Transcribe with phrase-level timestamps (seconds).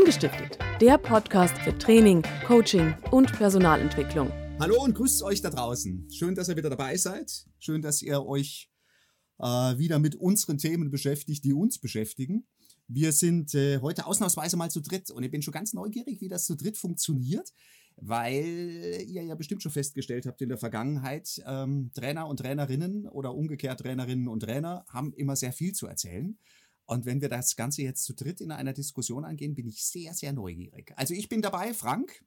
[0.00, 4.32] Angestiftet, der Podcast für Training, Coaching und Personalentwicklung.
[4.58, 6.08] Hallo und grüßt euch da draußen.
[6.10, 7.44] Schön, dass ihr wieder dabei seid.
[7.58, 8.70] Schön, dass ihr euch
[9.40, 12.46] äh, wieder mit unseren Themen beschäftigt, die uns beschäftigen.
[12.88, 16.28] Wir sind äh, heute ausnahmsweise mal zu dritt und ich bin schon ganz neugierig, wie
[16.28, 17.52] das zu dritt funktioniert,
[17.96, 23.34] weil ihr ja bestimmt schon festgestellt habt in der Vergangenheit, ähm, Trainer und Trainerinnen oder
[23.34, 26.38] umgekehrt Trainerinnen und Trainer haben immer sehr viel zu erzählen.
[26.90, 30.12] Und wenn wir das Ganze jetzt zu dritt in einer Diskussion angehen, bin ich sehr,
[30.12, 30.92] sehr neugierig.
[30.96, 32.24] Also ich bin dabei, Frank,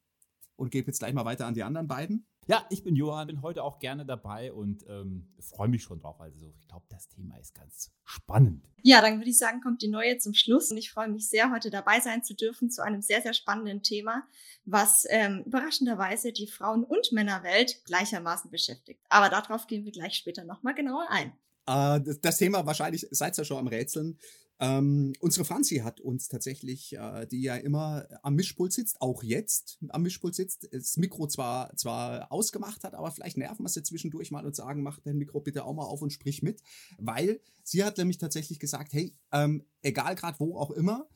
[0.55, 2.25] und gebe jetzt gleich mal weiter an die anderen beiden.
[2.47, 6.17] Ja, ich bin Johann, bin heute auch gerne dabei und ähm, freue mich schon drauf.
[6.21, 8.65] Also ich glaube, das Thema ist ganz spannend.
[8.83, 11.51] Ja, dann würde ich sagen, kommt die neue zum Schluss und ich freue mich sehr,
[11.51, 14.23] heute dabei sein zu dürfen zu einem sehr, sehr spannenden Thema,
[14.63, 19.01] was ähm, überraschenderweise die Frauen- und Männerwelt gleichermaßen beschäftigt.
[19.09, 21.33] Aber darauf gehen wir gleich später nochmal genauer ein.
[21.65, 24.17] Äh, das Thema wahrscheinlich, seid ihr schon am Rätseln,
[24.63, 29.77] ähm, unsere Franzi hat uns tatsächlich, äh, die ja immer am Mischpult sitzt, auch jetzt
[29.89, 34.31] am Mischpult sitzt, das Mikro zwar, zwar ausgemacht hat, aber vielleicht nerven wir sie zwischendurch
[34.31, 36.61] mal und sagen, mach dein Mikro bitte auch mal auf und sprich mit,
[36.97, 41.09] weil sie hat nämlich tatsächlich gesagt, hey, ähm, egal gerade wo auch immer,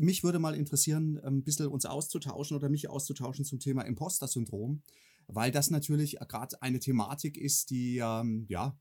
[0.00, 4.82] mich würde mal interessieren, ein bisschen uns auszutauschen oder mich auszutauschen zum Thema Imposter-Syndrom,
[5.26, 8.78] weil das natürlich gerade eine Thematik ist, die ähm, ja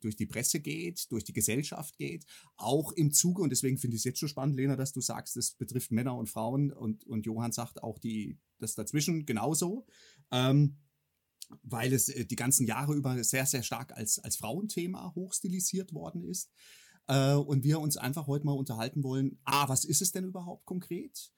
[0.00, 2.24] durch die Presse geht, durch die Gesellschaft geht,
[2.56, 5.36] auch im Zuge, und deswegen finde ich es jetzt schon spannend, Lena, dass du sagst,
[5.36, 9.86] es betrifft Männer und Frauen und, und Johann sagt auch die, das dazwischen genauso,
[10.30, 10.76] ähm,
[11.62, 16.24] weil es äh, die ganzen Jahre über sehr, sehr stark als, als Frauenthema hochstilisiert worden
[16.24, 16.50] ist.
[17.08, 20.64] Äh, und wir uns einfach heute mal unterhalten wollen, ah, was ist es denn überhaupt
[20.66, 21.32] konkret?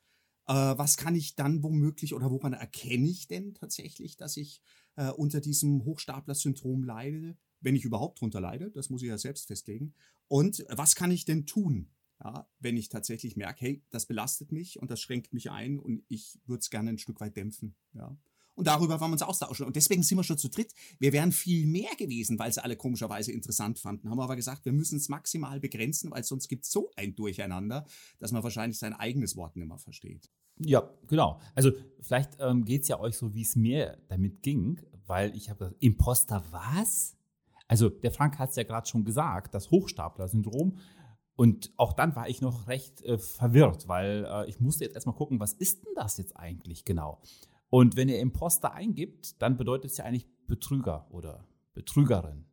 [0.47, 4.61] Äh, was kann ich dann womöglich oder woran erkenne ich denn tatsächlich, dass ich
[4.97, 7.37] äh, unter diesem Hochstapler-Syndrom leide?
[7.65, 9.95] Wenn ich überhaupt drunter leide, das muss ich ja selbst festlegen.
[10.29, 11.89] Und was kann ich denn tun,
[12.23, 16.05] ja, wenn ich tatsächlich merke, hey, das belastet mich und das schränkt mich ein und
[16.09, 17.75] ich würde es gerne ein Stück weit dämpfen.
[17.95, 18.17] Ja.
[18.55, 19.67] Und darüber wollen wir uns austauschen.
[19.67, 20.73] Und deswegen sind wir schon zu dritt.
[21.01, 24.09] Wir wären viel mehr gewesen, weil sie alle komischerweise interessant fanden.
[24.09, 27.17] Haben wir aber gesagt, wir müssen es maximal begrenzen, weil sonst gibt es so ein
[27.17, 27.85] Durcheinander,
[28.21, 30.31] dass man wahrscheinlich sein eigenes Wort nicht mehr versteht.
[30.61, 31.41] Ja, genau.
[31.57, 35.51] Also vielleicht ähm, geht es ja euch so, wie es mir damit ging, weil ich
[35.51, 37.17] habe gesagt, Imposter was?
[37.69, 40.79] Also der Frank hat es ja gerade schon gesagt, das Hochstapler-Syndrom.
[41.37, 45.17] Und auch dann war ich noch recht äh, verwirrt, weil äh, ich musste jetzt erstmal
[45.17, 47.21] gucken, was ist denn das jetzt eigentlich genau?
[47.71, 52.45] Und wenn ihr Imposter eingibt, dann bedeutet es ja eigentlich Betrüger oder Betrügerin.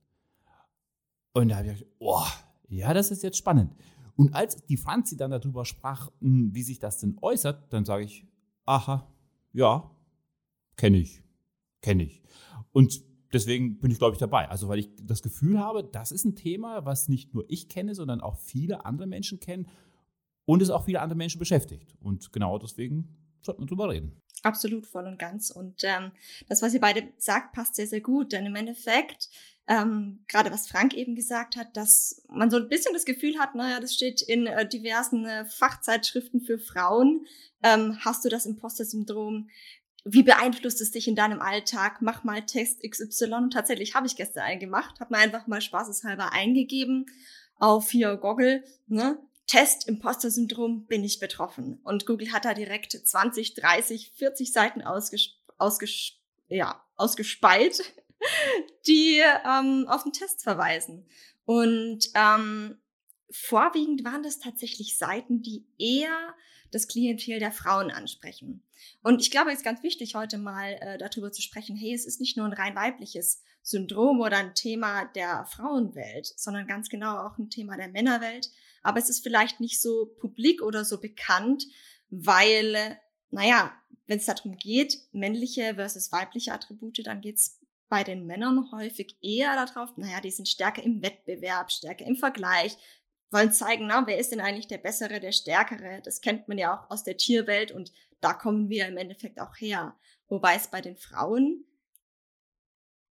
[1.34, 2.26] Und da habe ich gedacht, oh,
[2.70, 3.76] ja, das ist jetzt spannend.
[4.16, 8.04] Und als die Franzi dann darüber sprach, hm, wie sich das denn äußert, dann sage
[8.04, 8.26] ich,
[8.66, 9.08] aha,
[9.54, 9.92] ja,
[10.76, 11.24] kenne ich,
[11.82, 12.24] kenne ich.
[12.72, 14.50] Und deswegen bin ich, glaube ich, dabei.
[14.50, 17.96] Also, weil ich das Gefühl habe, das ist ein Thema, was nicht nur ich kenne,
[17.96, 19.68] sondern auch viele andere Menschen kennen
[20.46, 21.96] und es auch viele andere Menschen beschäftigt.
[22.02, 24.22] Und genau deswegen sollten wir drüber reden.
[24.44, 25.52] Absolut, voll und ganz.
[25.52, 26.12] Und ähm,
[26.48, 28.32] das, was ihr beide sagt, passt sehr, sehr gut.
[28.32, 29.30] Denn im Endeffekt,
[29.68, 33.54] ähm, gerade was Frank eben gesagt hat, dass man so ein bisschen das Gefühl hat,
[33.54, 37.26] naja, das steht in äh, diversen äh, Fachzeitschriften für Frauen,
[37.62, 39.50] ähm, hast du das Imposter-Syndrom,
[40.04, 42.02] wie beeinflusst es dich in deinem Alltag?
[42.02, 43.50] Mach mal Text XY.
[43.52, 47.06] Tatsächlich habe ich gestern einen gemacht, habe mir einfach mal spaßeshalber eingegeben
[47.60, 49.20] auf hier Google, ne?
[49.48, 51.80] Test Imposter-Syndrom, bin ich betroffen.
[51.84, 56.14] Und Google hat da direkt 20, 30, 40 Seiten ausges ausges
[56.48, 57.94] ja, ausgespeit,
[58.88, 61.06] die ähm, auf den Test verweisen.
[61.46, 62.78] Und ähm,
[63.30, 66.34] vorwiegend waren das tatsächlich Seiten, die eher
[66.72, 68.64] das Klientel der Frauen ansprechen.
[69.04, 72.06] Und ich glaube, es ist ganz wichtig, heute mal äh, darüber zu sprechen, hey, es
[72.06, 77.18] ist nicht nur ein rein weibliches Syndrom oder ein Thema der Frauenwelt, sondern ganz genau
[77.18, 78.50] auch ein Thema der Männerwelt.
[78.84, 81.66] Aber es ist vielleicht nicht so publik oder so bekannt,
[82.10, 82.98] weil,
[83.30, 83.72] naja,
[84.08, 89.18] wenn es darum geht, männliche versus weibliche Attribute, dann geht es bei den Männern häufig
[89.22, 92.78] eher darauf, naja, die sind stärker im Wettbewerb, stärker im Vergleich,
[93.32, 96.02] wollen zeigen, na, wer ist denn eigentlich der Bessere, der Stärkere?
[96.04, 99.56] Das kennt man ja auch aus der Tierwelt und da kommen wir im Endeffekt auch
[99.58, 99.96] her.
[100.28, 101.66] Wobei es bei den Frauen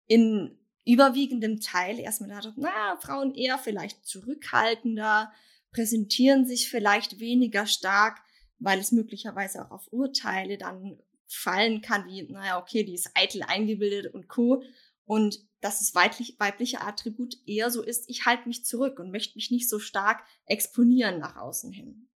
[0.07, 5.31] in überwiegendem Teil erstmal darum, na, Frauen eher vielleicht zurückhaltender,
[5.71, 8.21] präsentieren sich vielleicht weniger stark,
[8.59, 10.97] weil es möglicherweise auch auf Urteile dann
[11.27, 14.63] fallen kann, wie, naja, okay, die ist eitel eingebildet und co.
[15.05, 19.35] Und dass das weiblich, weibliche Attribut eher so ist, ich halte mich zurück und möchte
[19.35, 22.07] mich nicht so stark exponieren nach außen hin.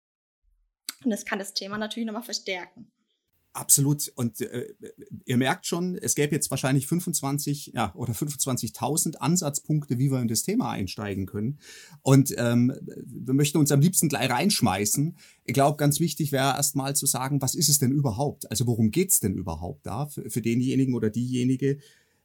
[1.03, 2.91] Und das kann das Thema natürlich nochmal verstärken.
[3.53, 4.11] Absolut.
[4.15, 4.67] Und äh,
[5.25, 10.27] ihr merkt schon, es gäbe jetzt wahrscheinlich 25 ja, oder 25.000 Ansatzpunkte, wie wir in
[10.27, 11.59] das Thema einsteigen können.
[12.03, 12.73] Und ähm,
[13.05, 15.17] wir möchten uns am liebsten gleich reinschmeißen.
[15.45, 18.49] Ich glaube, ganz wichtig wäre erstmal zu sagen, was ist es denn überhaupt?
[18.51, 21.79] Also worum geht's denn überhaupt da für, für denjenigen oder diejenige,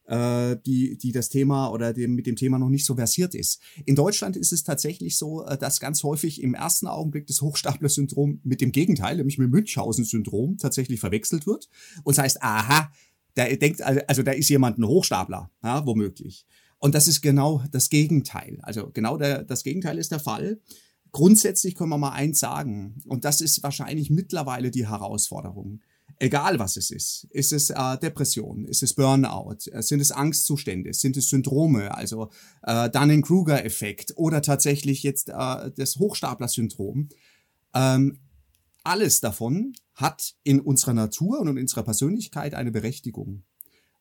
[0.07, 3.61] äh, die, die das Thema oder dem, mit dem Thema noch nicht so versiert ist.
[3.85, 8.41] In Deutschland ist es tatsächlich so, äh, dass ganz häufig im ersten Augenblick das Hochstapler-Syndrom
[8.43, 11.69] mit dem Gegenteil, nämlich mit Münchhausen-Syndrom, tatsächlich verwechselt wird.
[12.03, 12.93] Und das heißt, aha,
[13.35, 16.47] da denkt, also da ist jemand ein Hochstapler, ja, womöglich.
[16.79, 18.59] Und das ist genau das Gegenteil.
[18.63, 20.61] Also genau der, das Gegenteil ist der Fall.
[21.13, 25.81] Grundsätzlich können wir mal eins sagen, und das ist wahrscheinlich mittlerweile die Herausforderung
[26.19, 27.27] egal was es ist.
[27.31, 28.65] Ist es äh, Depression?
[28.67, 29.59] Ist es Burnout?
[29.73, 30.93] Äh, sind es Angstzustände?
[30.93, 31.95] Sind es Syndrome?
[31.95, 32.31] Also
[32.63, 37.09] äh, Dunning-Kruger-Effekt oder tatsächlich jetzt äh, das Hochstapler-Syndrom?
[37.75, 38.19] Ähm,
[38.85, 43.45] alles davon hat in unserer Natur und in unserer Persönlichkeit eine Berechtigung.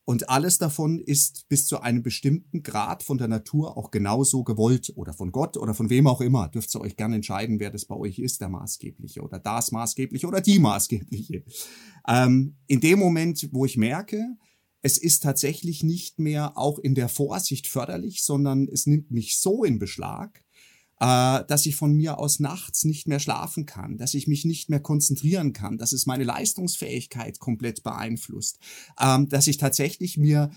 [0.06, 4.92] Und alles davon ist bis zu einem bestimmten Grad von der Natur auch genauso gewollt
[4.96, 6.48] oder von Gott oder von wem auch immer.
[6.48, 10.26] Dürft ihr euch gerne entscheiden, wer das bei euch ist, der Maßgebliche oder das Maßgebliche
[10.26, 11.44] oder die Maßgebliche.
[12.06, 14.36] Ähm, in dem Moment, wo ich merke,
[14.82, 19.64] es ist tatsächlich nicht mehr auch in der Vorsicht förderlich, sondern es nimmt mich so
[19.64, 20.43] in Beschlag,
[21.00, 24.70] äh, dass ich von mir aus nachts nicht mehr schlafen kann, dass ich mich nicht
[24.70, 28.58] mehr konzentrieren kann, dass es meine Leistungsfähigkeit komplett beeinflusst,
[29.00, 30.50] ähm, dass ich tatsächlich mir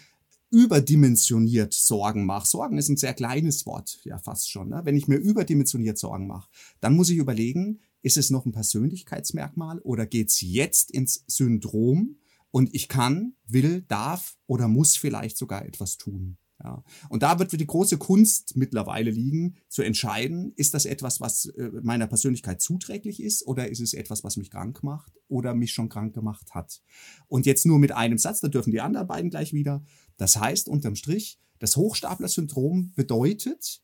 [0.50, 2.48] überdimensioniert Sorgen mache.
[2.48, 4.70] Sorgen ist ein sehr kleines Wort, ja fast schon.
[4.70, 4.82] Ne?
[4.86, 6.50] Wenn ich mir überdimensioniert Sorgen mache,
[6.80, 12.18] dann muss ich überlegen, ist es noch ein Persönlichkeitsmerkmal oder geht's jetzt ins Syndrom
[12.52, 16.38] und ich kann, will, darf oder muss vielleicht sogar etwas tun.
[16.64, 16.84] Ja.
[17.10, 21.70] Und da wird die große Kunst mittlerweile liegen, zu entscheiden, ist das etwas, was äh,
[21.84, 25.90] meiner Persönlichkeit zuträglich ist oder ist es etwas, was mich krank macht oder mich schon
[25.90, 26.82] krank gemacht hat.
[27.28, 29.84] Und jetzt nur mit einem Satz, da dürfen die anderen beiden gleich wieder.
[30.18, 33.82] Das heißt unterm Strich, das Hochstapler-Syndrom bedeutet,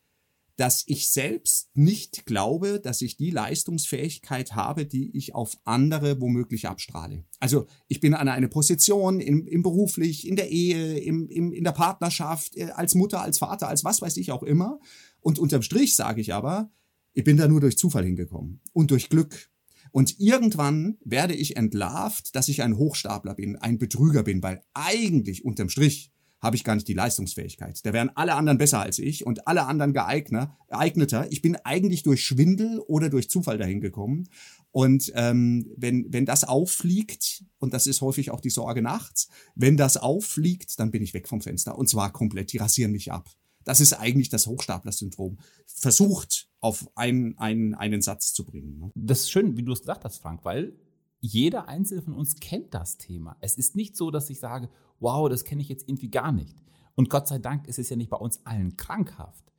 [0.56, 6.68] dass ich selbst nicht glaube, dass ich die Leistungsfähigkeit habe, die ich auf andere womöglich
[6.68, 7.26] abstrahle.
[7.40, 11.64] Also ich bin an eine Position im, im beruflich, in der Ehe, im, im, in
[11.64, 14.80] der Partnerschaft, äh, als Mutter, als Vater, als was weiß ich auch immer.
[15.22, 16.72] Und unterm Strich sage ich aber,
[17.14, 19.50] ich bin da nur durch Zufall hingekommen und durch Glück.
[19.92, 25.46] Und irgendwann werde ich entlarvt, dass ich ein Hochstapler bin, ein Betrüger bin, weil eigentlich
[25.46, 26.12] unterm Strich
[26.44, 27.84] habe ich gar nicht die Leistungsfähigkeit.
[27.86, 31.26] Da wären alle anderen besser als ich und alle anderen geeigneter.
[31.32, 34.28] Ich bin eigentlich durch Schwindel oder durch Zufall dahin gekommen.
[34.72, 39.78] Und ähm, wenn, wenn das auffliegt, und das ist häufig auch die Sorge nachts, wenn
[39.78, 41.78] das auffliegt, dann bin ich weg vom Fenster.
[41.78, 43.30] Und zwar komplett, die rasieren mich ab.
[43.64, 45.38] Das ist eigentlich das Hochstapler-Syndrom.
[45.66, 48.80] Versucht auf einen, einen, einen Satz zu bringen.
[48.80, 48.92] Ne?
[48.96, 50.76] Das ist schön, wie du es gesagt hast, Frank, weil
[51.22, 53.38] jeder einzelne von uns kennt das Thema.
[53.40, 54.70] Es ist nicht so, dass ich sage,
[55.04, 56.56] wow, das kenne ich jetzt irgendwie gar nicht.
[56.96, 59.52] Und Gott sei Dank ist es ja nicht bei uns allen krankhaft.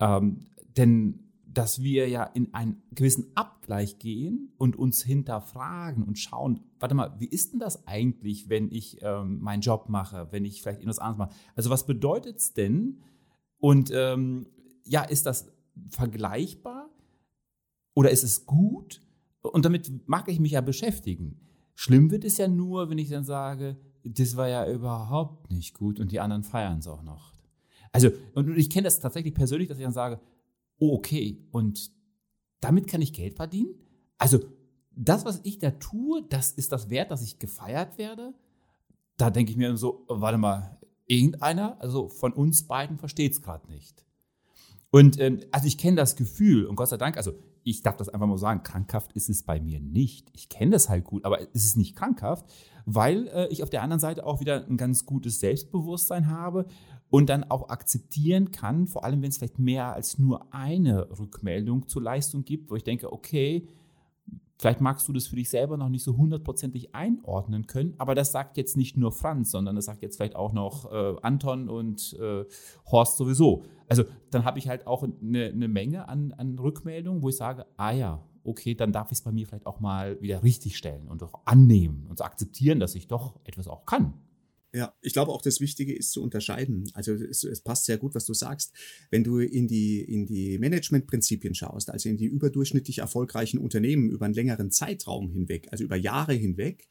[0.00, 0.46] Ähm,
[0.76, 6.94] denn dass wir ja in einen gewissen Abgleich gehen und uns hinterfragen und schauen, warte
[6.94, 10.80] mal, wie ist denn das eigentlich, wenn ich ähm, meinen Job mache, wenn ich vielleicht
[10.80, 11.34] etwas anderes mache?
[11.54, 13.02] Also was bedeutet es denn?
[13.58, 14.46] Und ähm,
[14.84, 15.52] ja, ist das
[15.90, 16.88] vergleichbar
[17.94, 19.02] oder ist es gut?
[19.42, 21.40] Und damit mag ich mich ja beschäftigen.
[21.74, 26.00] Schlimm wird es ja nur, wenn ich dann sage, das war ja überhaupt nicht gut
[26.00, 27.32] und die anderen feiern es auch noch.
[27.92, 30.20] Also, und ich kenne das tatsächlich persönlich, dass ich dann sage,
[30.78, 31.90] oh, okay, und
[32.60, 33.74] damit kann ich Geld verdienen?
[34.18, 34.40] Also,
[34.90, 38.34] das, was ich da tue, das ist das wert, dass ich gefeiert werde?
[39.16, 43.70] Da denke ich mir so, warte mal, irgendeiner, also von uns beiden versteht es gerade
[43.70, 44.04] nicht.
[44.92, 47.32] Und ähm, also ich kenne das Gefühl und Gott sei Dank, also
[47.64, 50.28] ich darf das einfach mal sagen, krankhaft ist es bei mir nicht.
[50.34, 52.44] Ich kenne das halt gut, aber es ist nicht krankhaft,
[52.84, 56.66] weil äh, ich auf der anderen Seite auch wieder ein ganz gutes Selbstbewusstsein habe
[57.08, 61.88] und dann auch akzeptieren kann, vor allem wenn es vielleicht mehr als nur eine Rückmeldung
[61.88, 63.66] zur Leistung gibt, wo ich denke, okay,
[64.62, 68.30] Vielleicht magst du das für dich selber noch nicht so hundertprozentig einordnen können, aber das
[68.30, 72.16] sagt jetzt nicht nur Franz, sondern das sagt jetzt vielleicht auch noch äh, Anton und
[72.20, 72.44] äh,
[72.86, 73.64] Horst sowieso.
[73.88, 77.66] Also dann habe ich halt auch eine, eine Menge an, an Rückmeldungen, wo ich sage,
[77.76, 81.08] ah ja, okay, dann darf ich es bei mir vielleicht auch mal wieder richtig stellen
[81.08, 84.14] und auch annehmen und zu akzeptieren, dass ich doch etwas auch kann.
[84.74, 86.90] Ja, ich glaube auch das Wichtige ist zu unterscheiden.
[86.94, 88.72] Also es, es, passt sehr gut, was du sagst.
[89.10, 94.24] Wenn du in die, in die Managementprinzipien schaust, also in die überdurchschnittlich erfolgreichen Unternehmen über
[94.24, 96.88] einen längeren Zeitraum hinweg, also über Jahre hinweg,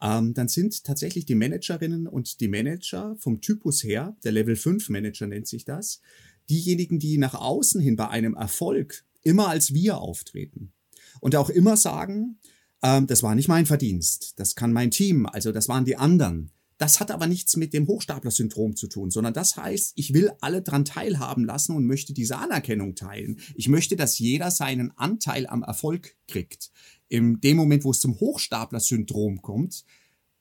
[0.00, 4.88] ähm, dann sind tatsächlich die Managerinnen und die Manager vom Typus her, der Level 5
[4.90, 6.00] Manager nennt sich das,
[6.48, 10.72] diejenigen, die nach außen hin bei einem Erfolg immer als wir auftreten
[11.20, 12.38] und auch immer sagen,
[12.82, 16.50] ähm, das war nicht mein Verdienst, das kann mein Team, also das waren die anderen.
[16.78, 20.60] Das hat aber nichts mit dem Hochstapler-Syndrom zu tun, sondern das heißt, ich will alle
[20.60, 23.40] dran teilhaben lassen und möchte diese Anerkennung teilen.
[23.54, 26.70] Ich möchte, dass jeder seinen Anteil am Erfolg kriegt.
[27.08, 29.84] In dem Moment, wo es zum Hochstapler-Syndrom kommt,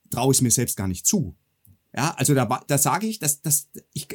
[0.10, 1.36] traue ich es mir selbst gar nicht zu.
[1.96, 4.08] Ja, also da, da sage ich, dass, dass ich,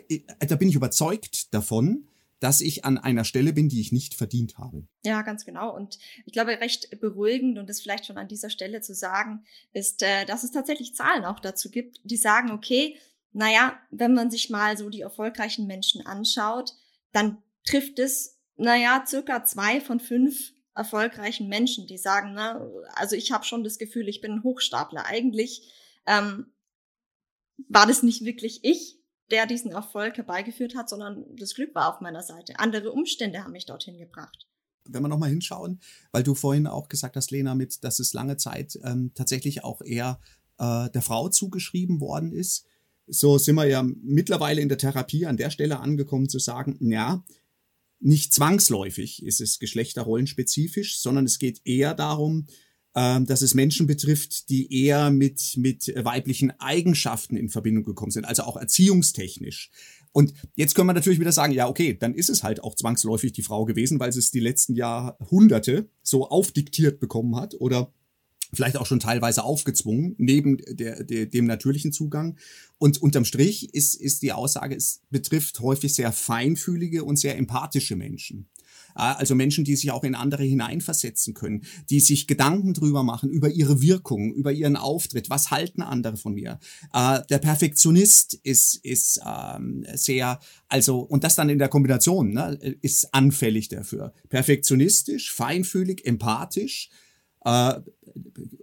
[0.47, 2.05] da bin ich überzeugt davon,
[2.41, 4.87] dass ich an einer Stelle bin, die ich nicht verdient habe.
[5.05, 5.75] Ja, ganz genau.
[5.75, 10.03] Und ich glaube, recht beruhigend und das vielleicht schon an dieser Stelle zu sagen, ist,
[10.03, 12.97] äh, dass es tatsächlich Zahlen auch dazu gibt, die sagen, okay,
[13.33, 16.73] naja, wenn man sich mal so die erfolgreichen Menschen anschaut,
[17.13, 23.33] dann trifft es, naja, circa zwei von fünf erfolgreichen Menschen, die sagen, na, also ich
[23.33, 25.05] habe schon das Gefühl, ich bin ein Hochstapler.
[25.05, 25.71] Eigentlich
[26.07, 26.53] ähm,
[27.69, 29.00] war das nicht wirklich ich,
[29.31, 32.59] der diesen Erfolg herbeigeführt hat, sondern das Glück war auf meiner Seite.
[32.59, 34.47] Andere Umstände haben mich dorthin gebracht.
[34.85, 38.37] Wenn wir nochmal hinschauen, weil du vorhin auch gesagt hast, Lena, mit, dass es lange
[38.37, 40.21] Zeit ähm, tatsächlich auch eher
[40.59, 42.67] äh, der Frau zugeschrieben worden ist.
[43.07, 47.25] So sind wir ja mittlerweile in der Therapie an der Stelle angekommen zu sagen, ja,
[47.99, 52.47] nicht zwangsläufig ist es geschlechterrollenspezifisch, sondern es geht eher darum,
[52.95, 58.25] ähm, dass es Menschen betrifft, die eher mit, mit weiblichen Eigenschaften in Verbindung gekommen sind,
[58.25, 59.71] also auch erziehungstechnisch.
[60.13, 63.33] Und jetzt können wir natürlich wieder sagen, ja, okay, dann ist es halt auch zwangsläufig
[63.33, 67.93] die Frau gewesen, weil sie es die letzten Jahrhunderte so aufdiktiert bekommen hat oder
[68.53, 72.39] vielleicht auch schon teilweise aufgezwungen, neben der, der, dem natürlichen Zugang.
[72.79, 77.95] Und unterm Strich ist, ist die Aussage, es betrifft häufig sehr feinfühlige und sehr empathische
[77.95, 78.49] Menschen.
[78.95, 83.51] Also Menschen, die sich auch in andere hineinversetzen können, die sich Gedanken drüber machen, über
[83.51, 85.31] ihre Wirkung, über ihren Auftritt.
[85.31, 86.59] Was halten andere von mir?
[86.93, 92.59] Äh, der Perfektionist ist, ist ähm, sehr, also, und das dann in der Kombination, ne,
[92.81, 94.13] ist anfällig dafür.
[94.29, 96.91] Perfektionistisch, feinfühlig, empathisch.
[97.45, 97.81] Äh,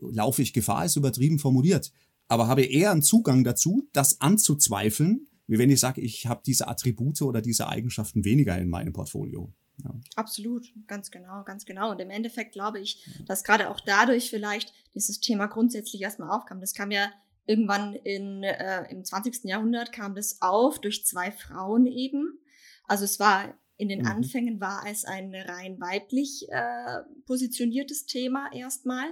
[0.02, 1.92] laufe ich Gefahr, ist übertrieben formuliert.
[2.28, 6.68] Aber habe eher einen Zugang dazu, das anzuzweifeln, wie wenn ich sage, ich habe diese
[6.68, 9.54] Attribute oder diese Eigenschaften weniger in meinem Portfolio.
[9.84, 9.92] Ja.
[10.16, 11.92] Absolut, ganz genau, ganz genau.
[11.92, 16.60] Und im Endeffekt glaube ich, dass gerade auch dadurch vielleicht dieses Thema grundsätzlich erstmal aufkam.
[16.60, 17.12] Das kam ja
[17.46, 19.46] irgendwann in, äh, im 20.
[19.46, 22.40] Jahrhundert kam das auf durch zwei Frauen eben.
[22.86, 24.08] Also es war in den mhm.
[24.08, 29.06] Anfängen war es ein rein weiblich äh, positioniertes Thema erstmal,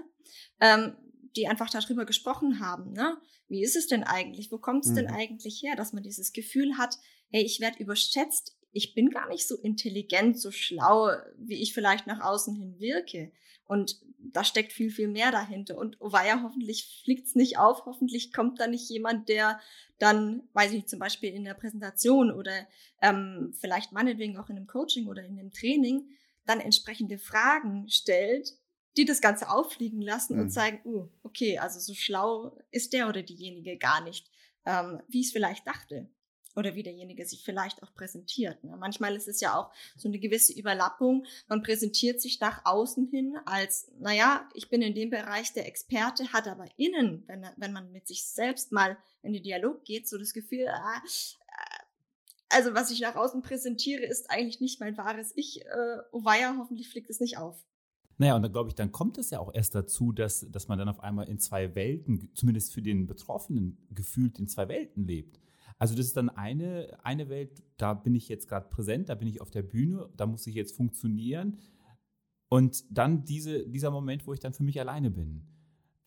[0.59, 0.95] ähm,
[1.35, 2.91] die einfach darüber gesprochen haben.
[2.93, 3.17] Ne?
[3.47, 4.51] Wie ist es denn eigentlich?
[4.51, 4.95] Wo kommt es mhm.
[4.95, 6.97] denn eigentlich her, dass man dieses Gefühl hat,
[7.29, 12.07] hey, ich werde überschätzt, ich bin gar nicht so intelligent, so schlau, wie ich vielleicht
[12.07, 13.31] nach außen hin wirke.
[13.63, 15.77] Und da steckt viel, viel mehr dahinter.
[15.77, 19.61] Und oh weia, hoffentlich fliegt's nicht auf, hoffentlich kommt da nicht jemand, der
[19.97, 22.67] dann, weiß ich nicht, zum Beispiel in der Präsentation oder
[23.01, 26.09] ähm, vielleicht meinetwegen auch in einem Coaching oder in einem Training,
[26.45, 28.57] dann entsprechende Fragen stellt,
[28.97, 30.41] die das Ganze auffliegen lassen mhm.
[30.41, 34.29] und zeigen, uh, okay, also so schlau ist der oder diejenige gar nicht,
[34.65, 36.09] ähm, wie ich es vielleicht dachte
[36.55, 38.63] oder wie derjenige sich vielleicht auch präsentiert.
[38.63, 38.75] Ne?
[38.77, 41.25] Manchmal ist es ja auch so eine gewisse Überlappung.
[41.47, 46.31] Man präsentiert sich nach außen hin als, naja, ich bin in dem Bereich der Experte,
[46.33, 50.17] hat aber innen, wenn, wenn man mit sich selbst mal in den Dialog geht, so
[50.17, 51.85] das Gefühl, ah, äh,
[52.49, 55.65] also was ich nach außen präsentiere, ist eigentlich nicht mein wahres Ich.
[55.65, 57.65] Äh, oh weia, hoffentlich fliegt es nicht auf.
[58.17, 60.79] Naja, und dann glaube ich, dann kommt es ja auch erst dazu, dass, dass man
[60.79, 65.39] dann auf einmal in zwei Welten, zumindest für den Betroffenen, gefühlt in zwei Welten lebt.
[65.77, 69.27] Also das ist dann eine, eine Welt, da bin ich jetzt gerade präsent, da bin
[69.27, 71.57] ich auf der Bühne, da muss ich jetzt funktionieren.
[72.47, 75.43] Und dann diese, dieser Moment, wo ich dann für mich alleine bin.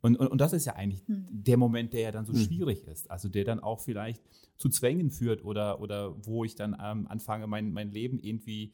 [0.00, 1.26] Und, und, und das ist ja eigentlich hm.
[1.30, 2.40] der Moment, der ja dann so hm.
[2.40, 3.10] schwierig ist.
[3.10, 4.22] Also der dann auch vielleicht
[4.56, 8.72] zu Zwängen führt oder, oder wo ich dann ähm, anfange, mein, mein Leben irgendwie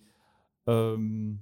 [0.66, 1.40] ähm,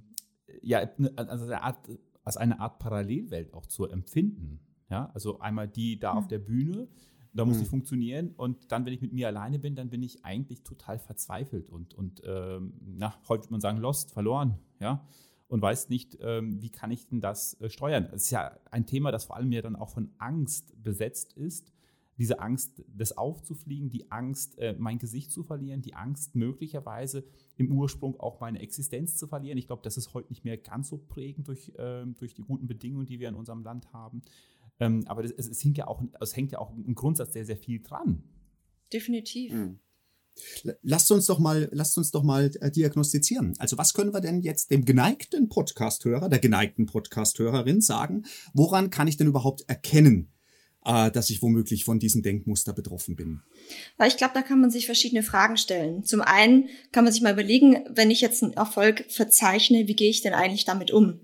[0.61, 1.89] ja, also eine Art,
[2.23, 4.59] als eine Art Parallelwelt auch zu empfinden.
[4.89, 5.11] Ja?
[5.13, 6.17] Also einmal die da hm.
[6.17, 6.87] auf der Bühne,
[7.33, 7.63] da muss mhm.
[7.63, 8.31] ich funktionieren.
[8.37, 11.93] Und dann, wenn ich mit mir alleine bin, dann bin ich eigentlich total verzweifelt und,
[11.93, 15.05] und ähm, na, heute würde man sagen, lost, verloren, ja.
[15.47, 18.07] Und weiß nicht, ähm, wie kann ich denn das äh, steuern.
[18.09, 21.71] Das ist ja ein Thema, das vor allem ja dann auch von Angst besetzt ist.
[22.17, 27.23] Diese Angst, das aufzufliegen, die Angst, äh, mein Gesicht zu verlieren, die Angst, möglicherweise
[27.57, 29.57] im Ursprung auch meine Existenz zu verlieren.
[29.57, 32.65] Ich glaube, das ist heute nicht mehr ganz so prägend durch, äh, durch die guten
[32.67, 34.23] Bedingungen, die wir in unserem Land haben.
[34.83, 37.45] Ähm, aber das, es, es, hängt ja auch, es hängt ja auch im Grundsatz sehr,
[37.45, 38.23] sehr viel dran.
[38.91, 39.53] Definitiv.
[39.53, 39.79] Mhm.
[40.81, 43.53] Lasst uns doch mal, lasst uns doch mal äh, diagnostizieren.
[43.59, 48.25] Also was können wir denn jetzt dem geneigten Podcasthörer, der geneigten Podcasthörerin sagen?
[48.53, 50.33] Woran kann ich denn überhaupt erkennen,
[50.85, 53.41] äh, dass ich womöglich von diesem Denkmuster betroffen bin?
[53.97, 56.03] Weil ich glaube, da kann man sich verschiedene Fragen stellen.
[56.03, 60.09] Zum einen kann man sich mal überlegen, wenn ich jetzt einen Erfolg verzeichne, wie gehe
[60.09, 61.19] ich denn eigentlich damit um?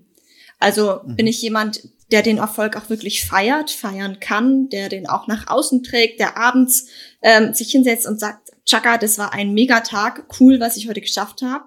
[0.60, 1.16] Also mhm.
[1.16, 5.48] bin ich jemand, der den Erfolg auch wirklich feiert, feiern kann, der den auch nach
[5.48, 6.88] außen trägt, der abends
[7.22, 11.42] ähm, sich hinsetzt und sagt, Chaka, das war ein Megatag, cool, was ich heute geschafft
[11.42, 11.64] habe.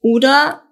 [0.00, 0.62] Oder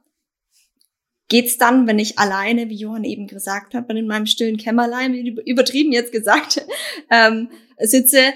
[1.29, 5.93] geht's dann, wenn ich alleine, wie Johann eben gesagt hat, in meinem stillen Kämmerlein, übertrieben
[5.93, 6.65] jetzt gesagt,
[7.11, 8.33] ähm, sitze,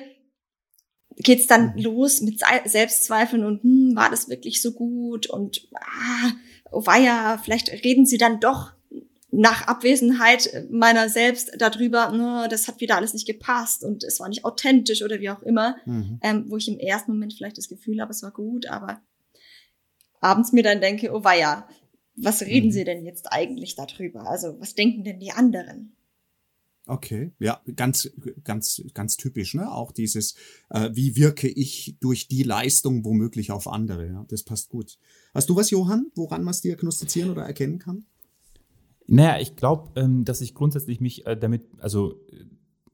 [1.16, 1.82] geht's dann mhm.
[1.82, 6.32] los mit Selbstzweifeln und hm, war das wirklich so gut und ah,
[6.70, 8.72] oh weia, vielleicht reden sie dann doch
[9.30, 14.28] nach Abwesenheit meiner selbst darüber, no, das hat wieder alles nicht gepasst und es war
[14.28, 16.18] nicht authentisch oder wie auch immer, mhm.
[16.23, 19.02] ähm, wo ich im ersten Moment vielleicht das Gefühl habe, es war gut, aber
[20.20, 21.68] abends mir dann denke, oh weia,
[22.16, 22.73] was reden mhm.
[22.73, 24.28] sie denn jetzt eigentlich darüber?
[24.28, 25.92] Also was denken denn die anderen?
[26.87, 28.11] Okay, ja, ganz,
[28.44, 29.70] ganz, ganz typisch, ne?
[29.70, 30.37] Auch dieses,
[30.70, 34.99] äh, wie wirke ich durch die Leistung womöglich auf andere, ja, das passt gut.
[35.35, 38.06] Hast du was, Johann, woran man es diagnostizieren oder erkennen kann?
[39.11, 42.45] Naja, ich glaube, ähm, dass ich grundsätzlich mich äh, damit, also äh,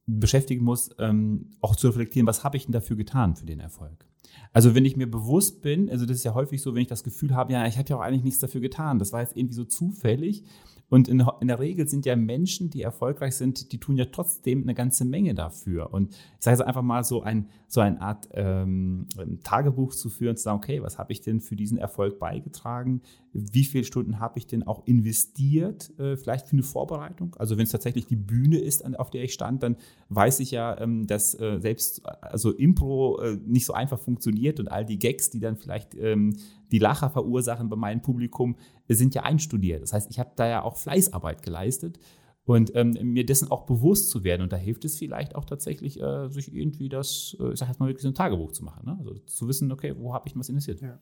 [0.07, 4.07] beschäftigen muss, ähm, auch zu reflektieren, was habe ich denn dafür getan für den Erfolg?
[4.53, 7.03] Also wenn ich mir bewusst bin, also das ist ja häufig so, wenn ich das
[7.03, 9.55] Gefühl habe, ja, ich habe ja auch eigentlich nichts dafür getan, das war jetzt irgendwie
[9.55, 10.45] so zufällig
[10.89, 14.63] und in, in, der Regel sind ja Menschen, die erfolgreich sind, die tun ja trotzdem
[14.63, 15.93] eine ganze Menge dafür.
[15.93, 19.07] Und ich sage jetzt einfach mal so ein, so eine Art ähm,
[19.43, 23.03] Tagebuch zu führen, zu sagen, okay, was habe ich denn für diesen Erfolg beigetragen?
[23.37, 27.35] Wie viele Stunden habe ich denn auch investiert, äh, vielleicht für eine Vorbereitung?
[27.37, 29.77] Also wenn es tatsächlich die Bühne ist, auf der ich stand, dann
[30.09, 34.69] weiß ich ja, ähm, dass äh, selbst also Impro äh, nicht so einfach funktioniert und
[34.69, 36.37] all die Gags, die dann vielleicht ähm,
[36.71, 38.55] die Lacher verursachen bei meinem Publikum,
[38.89, 39.83] sind ja einstudiert.
[39.83, 41.99] Das heißt, ich habe da ja auch Fleißarbeit geleistet
[42.45, 44.43] und ähm, mir dessen auch bewusst zu werden.
[44.43, 47.81] Und da hilft es vielleicht auch tatsächlich, äh, sich irgendwie das, äh, ich sag jetzt
[47.81, 48.87] mal wirklich so ein Tagebuch zu machen.
[48.87, 48.97] Ne?
[48.99, 50.81] Also zu wissen, okay, wo habe ich was investiert?
[50.81, 51.01] Ja.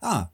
[0.00, 0.30] Ah,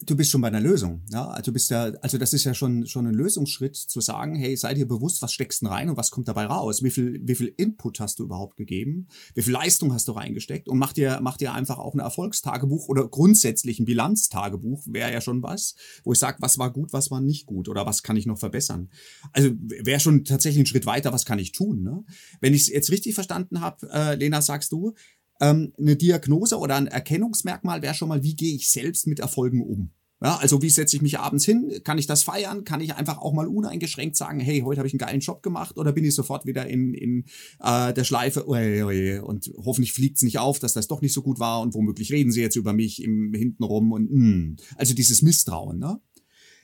[0.00, 1.02] du bist schon bei einer Lösung.
[1.10, 1.28] Ja?
[1.28, 4.74] Also bist ja, also das ist ja schon, schon ein Lösungsschritt zu sagen, hey, sei
[4.74, 6.82] dir bewusst, was steckst denn rein und was kommt dabei raus?
[6.82, 9.08] Wie viel, wie viel Input hast du überhaupt gegeben?
[9.34, 10.68] Wie viel Leistung hast du reingesteckt?
[10.68, 15.20] Und mach dir, mach dir einfach auch ein Erfolgstagebuch oder grundsätzlich ein Bilanztagebuch, wäre ja
[15.20, 15.74] schon was,
[16.04, 18.38] wo ich sage, was war gut, was war nicht gut oder was kann ich noch
[18.38, 18.90] verbessern?
[19.32, 21.82] Also wäre schon tatsächlich ein Schritt weiter, was kann ich tun?
[21.82, 22.04] Ne?
[22.40, 24.94] Wenn ich es jetzt richtig verstanden habe, äh, Lena, sagst du,
[25.40, 29.62] ähm, eine Diagnose oder ein Erkennungsmerkmal wäre schon mal, wie gehe ich selbst mit Erfolgen
[29.62, 29.90] um?
[30.22, 31.80] Ja, also wie setze ich mich abends hin?
[31.84, 32.64] Kann ich das feiern?
[32.64, 35.76] Kann ich einfach auch mal uneingeschränkt sagen, hey, heute habe ich einen geilen Job gemacht?
[35.76, 37.24] Oder bin ich sofort wieder in, in
[37.60, 41.38] äh, der Schleife und hoffentlich fliegt es nicht auf, dass das doch nicht so gut
[41.38, 44.16] war und womöglich reden sie jetzt über mich im hintenrum und mh.
[44.16, 44.56] Hm.
[44.76, 45.78] also dieses Misstrauen.
[45.78, 46.00] Ne?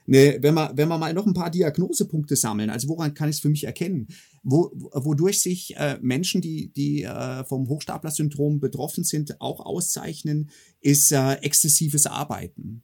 [0.06, 3.36] Ne, wenn, wir, wenn wir mal noch ein paar Diagnosepunkte sammeln, also woran kann ich
[3.36, 4.08] es für mich erkennen?
[4.42, 11.12] Wo, wodurch sich äh, Menschen, die, die äh, vom Hochstapler-Syndrom betroffen sind, auch auszeichnen, ist
[11.12, 12.82] äh, exzessives Arbeiten.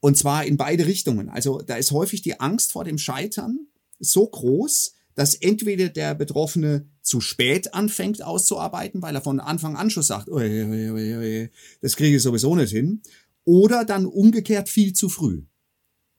[0.00, 1.30] Und zwar in beide Richtungen.
[1.30, 3.66] Also da ist häufig die Angst vor dem Scheitern
[3.98, 9.88] so groß, dass entweder der Betroffene zu spät anfängt auszuarbeiten, weil er von Anfang an
[9.88, 13.00] schon sagt, das kriege ich sowieso nicht hin,
[13.44, 15.44] oder dann umgekehrt viel zu früh.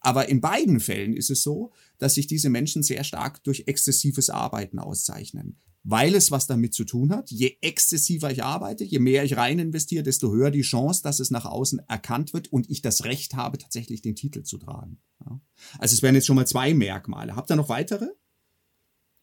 [0.06, 4.30] Aber in beiden Fällen ist es so, dass sich diese Menschen sehr stark durch exzessives
[4.30, 5.58] Arbeiten auszeichnen.
[5.84, 7.30] Weil es was damit zu tun hat.
[7.32, 11.32] Je exzessiver ich arbeite, je mehr ich rein investiere, desto höher die Chance, dass es
[11.32, 15.00] nach außen erkannt wird und ich das Recht habe, tatsächlich den Titel zu tragen.
[15.26, 15.40] Ja.
[15.78, 17.36] Also es wären jetzt schon mal zwei Merkmale.
[17.36, 18.08] Habt ihr noch weitere?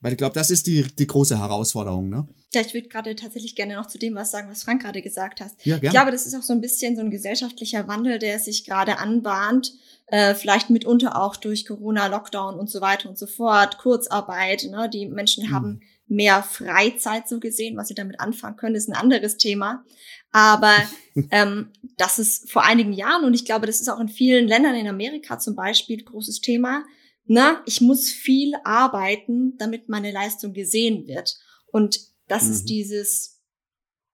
[0.02, 2.26] Weil ich glaube, das ist die, die große Herausforderung, ne?
[2.52, 5.40] Ja, ich würde gerade tatsächlich gerne noch zu dem was sagen, was Frank gerade gesagt
[5.40, 5.52] hat.
[5.64, 5.86] Ja, gerne.
[5.86, 8.98] Ich glaube, das ist auch so ein bisschen so ein gesellschaftlicher Wandel, der sich gerade
[8.98, 9.74] anbahnt.
[10.06, 14.64] Äh, vielleicht mitunter auch durch Corona, Lockdown und so weiter und so fort, Kurzarbeit.
[14.70, 14.90] Ne?
[14.90, 15.54] Die Menschen mhm.
[15.54, 19.84] haben mehr Freizeit so gesehen, was sie damit anfangen können, ist ein anderes Thema.
[20.30, 20.74] Aber
[21.30, 24.74] ähm, das ist vor einigen Jahren und ich glaube, das ist auch in vielen Ländern
[24.74, 26.84] in Amerika zum Beispiel großes Thema
[27.24, 31.36] na, ich muss viel arbeiten, damit meine Leistung gesehen wird.
[31.70, 32.52] Und das mhm.
[32.52, 33.40] ist dieses,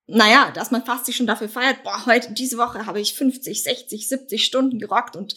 [0.06, 3.62] naja, dass man fast sich schon dafür feiert, boah, heute, diese Woche habe ich 50,
[3.62, 5.34] 60, 70 Stunden gerockt und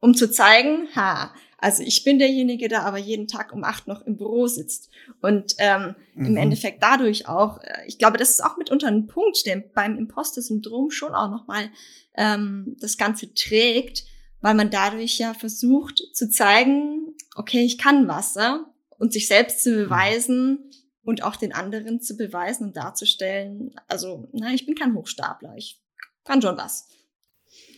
[0.00, 4.02] um zu zeigen, ha, also ich bin derjenige, der aber jeden Tag um acht noch
[4.02, 4.90] im Büro sitzt.
[5.20, 6.26] Und ähm, mhm.
[6.26, 9.98] im Endeffekt dadurch auch, äh, ich glaube, das ist auch mitunter ein Punkt, der beim
[9.98, 11.70] Imposter-Syndrom schon auch nochmal
[12.16, 14.04] ähm, das Ganze trägt,
[14.40, 18.64] weil man dadurch ja versucht zu zeigen, okay, ich kann was, ja?
[18.98, 19.84] und sich selbst zu mhm.
[19.84, 20.70] beweisen
[21.02, 25.80] und auch den anderen zu beweisen und darzustellen, also, na, ich bin kein Hochstapler, ich
[26.24, 26.88] kann schon was.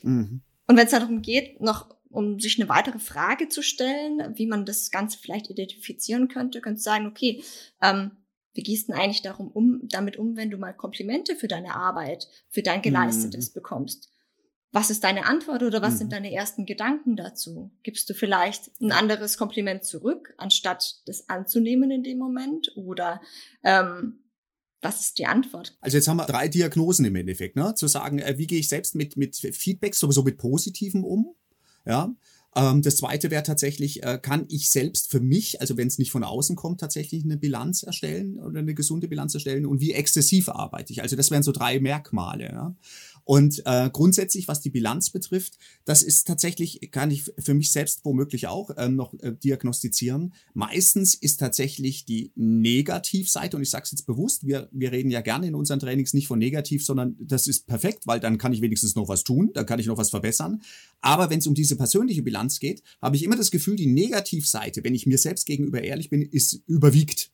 [0.02, 0.42] Mhm.
[0.66, 4.66] Und wenn es darum geht, noch um sich eine weitere Frage zu stellen, wie man
[4.66, 7.42] das Ganze vielleicht identifizieren könnte, könnte sagen, okay,
[7.80, 8.12] ähm,
[8.52, 11.74] wie gehst du denn eigentlich darum um, damit um, wenn du mal Komplimente für deine
[11.74, 13.54] Arbeit, für dein Geleistetes mhm.
[13.54, 14.10] bekommst?
[14.72, 15.98] Was ist deine Antwort oder was Mhm.
[15.98, 17.72] sind deine ersten Gedanken dazu?
[17.82, 22.72] Gibst du vielleicht ein anderes Kompliment zurück, anstatt das anzunehmen in dem Moment?
[22.76, 23.20] Oder
[23.64, 24.24] ähm,
[24.80, 25.76] was ist die Antwort?
[25.80, 27.74] Also jetzt haben wir drei Diagnosen im Endeffekt, ne?
[27.74, 31.34] Zu sagen, äh, wie gehe ich selbst mit, mit Feedback, sowieso mit Positivem um?
[31.84, 32.14] Ja.
[32.56, 36.10] Ähm, das zweite wäre tatsächlich, äh, kann ich selbst für mich, also wenn es nicht
[36.10, 40.48] von außen kommt, tatsächlich eine Bilanz erstellen oder eine gesunde Bilanz erstellen und wie exzessiv
[40.48, 41.02] arbeite ich?
[41.02, 42.46] Also das wären so drei Merkmale.
[42.46, 42.74] Ja?
[43.30, 48.04] Und äh, grundsätzlich, was die Bilanz betrifft, das ist tatsächlich, kann ich für mich selbst
[48.04, 50.34] womöglich auch ähm, noch äh, diagnostizieren.
[50.52, 55.20] Meistens ist tatsächlich die Negativseite, und ich sage es jetzt bewusst, wir, wir reden ja
[55.20, 58.62] gerne in unseren Trainings nicht von negativ, sondern das ist perfekt, weil dann kann ich
[58.62, 60.62] wenigstens noch was tun, dann kann ich noch was verbessern.
[61.00, 64.82] Aber wenn es um diese persönliche Bilanz geht, habe ich immer das Gefühl, die Negativseite,
[64.82, 67.30] wenn ich mir selbst gegenüber ehrlich bin, ist überwiegt.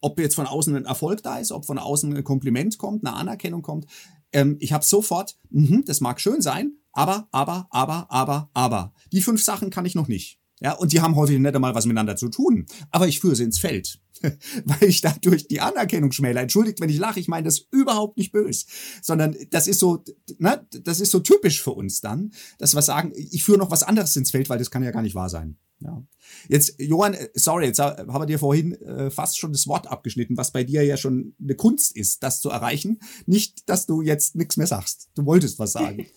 [0.00, 3.16] Ob jetzt von außen ein Erfolg da ist, ob von außen ein Kompliment kommt, eine
[3.16, 3.86] Anerkennung kommt,
[4.32, 8.92] ähm, ich habe sofort, mh, das mag schön sein, aber, aber, aber, aber, aber.
[9.12, 10.40] Die fünf Sachen kann ich noch nicht.
[10.60, 12.66] Ja, und die haben häufig nicht einmal was miteinander zu tun.
[12.90, 14.00] Aber ich führe sie ins Feld.
[14.64, 16.40] Weil ich dadurch die Anerkennung schmäler.
[16.40, 18.66] Entschuldigt, wenn ich lache, ich meine das überhaupt nicht böse.
[19.00, 20.02] Sondern das ist so,
[20.38, 23.84] ne, das ist so typisch für uns dann, dass wir sagen, ich führe noch was
[23.84, 25.58] anderes ins Feld, weil das kann ja gar nicht wahr sein.
[25.80, 26.02] Ja.
[26.48, 30.36] Jetzt, Johann, äh, sorry, jetzt haben wir dir vorhin äh, fast schon das Wort abgeschnitten,
[30.36, 32.98] was bei dir ja schon eine Kunst ist, das zu erreichen.
[33.26, 35.10] Nicht, dass du jetzt nichts mehr sagst.
[35.14, 36.06] Du wolltest was sagen.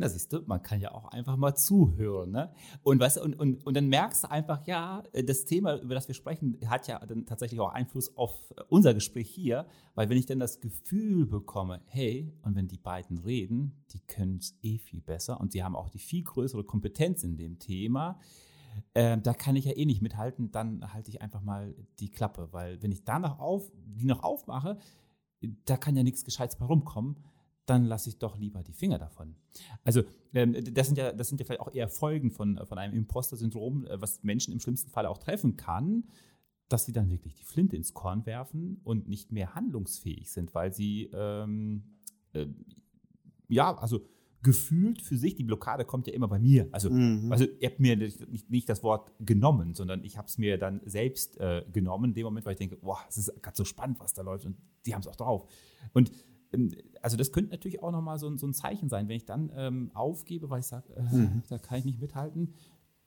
[0.00, 2.50] Na, siehst du, man kann ja auch einfach mal zuhören, ne?
[2.82, 6.14] Und, weißt, und, und, und dann merkst du einfach, ja, das Thema, über das wir
[6.14, 8.32] sprechen, hat ja dann tatsächlich auch Einfluss auf
[8.70, 13.18] unser Gespräch hier, weil wenn ich dann das Gefühl bekomme, hey, und wenn die beiden
[13.18, 17.22] reden, die können es eh viel besser und sie haben auch die viel größere Kompetenz
[17.22, 18.18] in dem Thema,
[18.94, 22.48] äh, da kann ich ja eh nicht mithalten, dann halte ich einfach mal die Klappe,
[22.52, 24.78] weil wenn ich da noch auf, die noch aufmache,
[25.66, 27.16] da kann ja nichts Gescheites bei rumkommen
[27.70, 29.36] dann lasse ich doch lieber die Finger davon.
[29.84, 30.02] Also
[30.34, 33.86] ähm, das, sind ja, das sind ja vielleicht auch eher Folgen von, von einem Imposter-Syndrom,
[33.86, 36.04] äh, was Menschen im schlimmsten Fall auch treffen kann,
[36.68, 40.72] dass sie dann wirklich die Flinte ins Korn werfen und nicht mehr handlungsfähig sind, weil
[40.72, 41.84] sie ähm,
[42.32, 42.46] äh,
[43.48, 44.00] ja, also
[44.42, 46.68] gefühlt für sich, die Blockade kommt ja immer bei mir.
[46.72, 47.30] Also, Mhm.
[47.30, 50.80] also ihr habt mir nicht, nicht das Wort genommen, sondern ich habe es mir dann
[50.86, 54.00] selbst äh, genommen, in dem Moment, weil ich denke, boah, es ist gerade so spannend,
[54.00, 54.56] was da läuft und
[54.86, 55.46] die haben es auch drauf.
[55.92, 56.10] Und
[57.02, 59.50] also das könnte natürlich auch nochmal so, ein- so ein Zeichen sein, wenn ich dann
[59.54, 61.42] ähm, aufgebe, weil ich sage, äh, Mhm.
[61.48, 62.54] da kann ich nicht mithalten.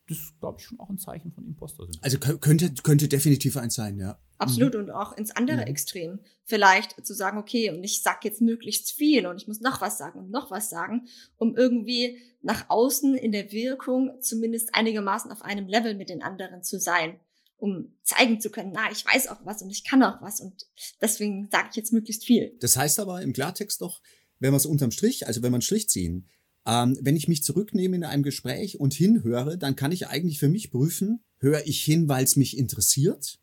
[0.10, 1.86] Das ist, glaube ich, schon auch ein Zeichen von imposter.
[2.01, 4.17] Also kö- könnte, könnte definitiv eins sein, ja.
[4.38, 5.63] Absolut und auch ins andere Mhm.
[5.67, 6.19] Extrem.
[6.43, 9.97] Vielleicht zu sagen, okay, und ich sag jetzt möglichst viel und ich muss noch was
[9.97, 15.41] sagen und noch was sagen, um irgendwie nach außen in der Wirkung zumindest einigermaßen auf
[15.41, 17.15] einem Level mit den anderen zu sein,
[17.63, 20.67] um zeigen zu können, na, ich weiß auch was und ich kann auch was und
[21.02, 22.58] deswegen sage ich jetzt möglichst viel.
[22.60, 24.02] Das heißt aber im Klartext doch,
[24.39, 26.28] wenn wir es unterm Strich, also wenn wir einen Strich ziehen,
[26.65, 30.49] ähm, wenn ich mich zurücknehme in einem Gespräch und hinhöre, dann kann ich eigentlich für
[30.49, 33.39] mich prüfen, höre ich hin, weil es mich interessiert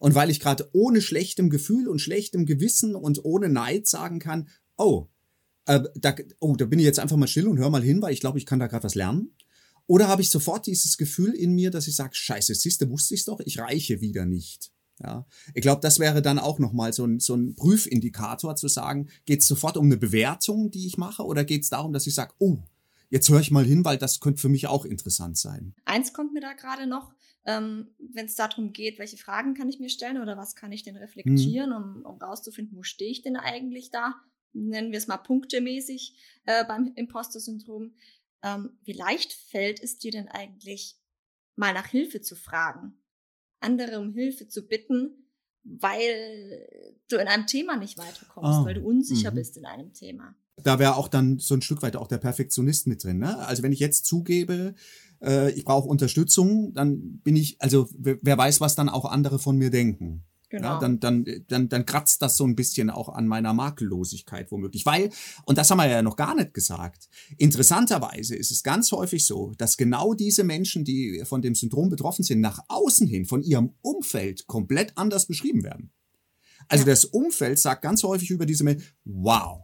[0.00, 4.50] und weil ich gerade ohne schlechtem Gefühl und schlechtem Gewissen und ohne Neid sagen kann,
[4.76, 5.06] oh,
[5.64, 8.12] äh, da, oh, da bin ich jetzt einfach mal still und hör mal hin, weil
[8.12, 9.30] ich glaube, ich kann da gerade was lernen.
[9.86, 13.24] Oder habe ich sofort dieses Gefühl in mir, dass ich sage, scheiße, siehste, wusste ich's
[13.24, 14.72] doch, ich reiche wieder nicht.
[15.02, 19.08] Ja, ich glaube, das wäre dann auch nochmal so ein, so ein Prüfindikator zu sagen,
[19.26, 22.14] geht es sofort um eine Bewertung, die ich mache, oder geht es darum, dass ich
[22.14, 22.58] sage, oh,
[23.10, 25.74] jetzt höre ich mal hin, weil das könnte für mich auch interessant sein.
[25.84, 27.12] Eins kommt mir da gerade noch,
[27.44, 30.82] ähm, wenn es darum geht, welche Fragen kann ich mir stellen oder was kann ich
[30.82, 34.14] denn reflektieren, um, um rauszufinden, wo stehe ich denn eigentlich da?
[34.52, 36.14] Nennen wir es mal punktemäßig
[36.46, 37.92] äh, beim Imposter-Syndrom.
[38.42, 40.96] Ähm, wie leicht fällt es dir denn eigentlich,
[41.56, 42.98] mal nach Hilfe zu fragen,
[43.60, 45.30] andere um Hilfe zu bitten,
[45.64, 46.68] weil
[47.08, 49.36] du in einem Thema nicht weiterkommst, Ah, weil du unsicher mhm.
[49.36, 50.34] bist in einem Thema?
[50.62, 53.18] Da wäre auch dann so ein Stück weit auch der Perfektionist mit drin.
[53.18, 53.36] Ne?
[53.38, 54.74] Also wenn ich jetzt zugebe,
[55.22, 59.38] äh, ich brauche Unterstützung, dann bin ich, also wer wer weiß, was dann auch andere
[59.38, 60.24] von mir denken.
[60.56, 60.68] Genau.
[60.74, 64.86] Ja, dann, dann, dann, dann kratzt das so ein bisschen auch an meiner Makellosigkeit womöglich.
[64.86, 65.10] Weil,
[65.44, 69.52] und das haben wir ja noch gar nicht gesagt, interessanterweise ist es ganz häufig so,
[69.58, 73.74] dass genau diese Menschen, die von dem Syndrom betroffen sind, nach außen hin von ihrem
[73.82, 75.90] Umfeld komplett anders beschrieben werden.
[76.68, 76.92] Also Ja.
[76.92, 79.60] das Umfeld sagt ganz häufig über diese Menschen, wow,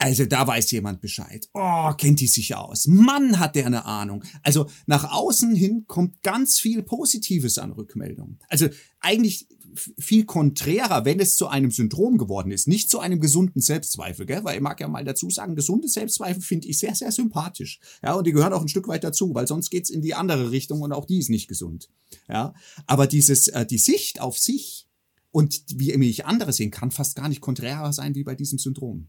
[0.00, 1.48] also da weiß jemand Bescheid.
[1.54, 2.86] Oh, kennt die sich aus.
[2.86, 4.22] Mann, hat der eine Ahnung.
[4.44, 8.38] Also nach außen hin kommt ganz viel Positives an Rückmeldungen.
[8.48, 8.68] Also
[9.00, 14.26] eigentlich viel konträrer, wenn es zu einem Syndrom geworden ist, nicht zu einem gesunden Selbstzweifel,
[14.26, 14.44] gell?
[14.44, 17.80] Weil ich mag ja mal dazu sagen, gesunde Selbstzweifel finde ich sehr, sehr sympathisch.
[18.02, 20.50] Ja, und die gehören auch ein Stück weit dazu, weil sonst geht's in die andere
[20.50, 21.88] Richtung und auch die ist nicht gesund.
[22.28, 22.54] Ja,
[22.86, 24.88] aber dieses, äh, die Sicht auf sich
[25.30, 29.08] und wie mich andere sehen, kann fast gar nicht konträrer sein wie bei diesem Syndrom.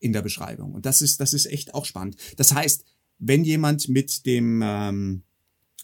[0.00, 0.72] in der Beschreibung.
[0.74, 2.16] Und das ist, das ist echt auch spannend.
[2.36, 2.84] Das heißt,
[3.18, 5.22] wenn jemand mit dem ähm,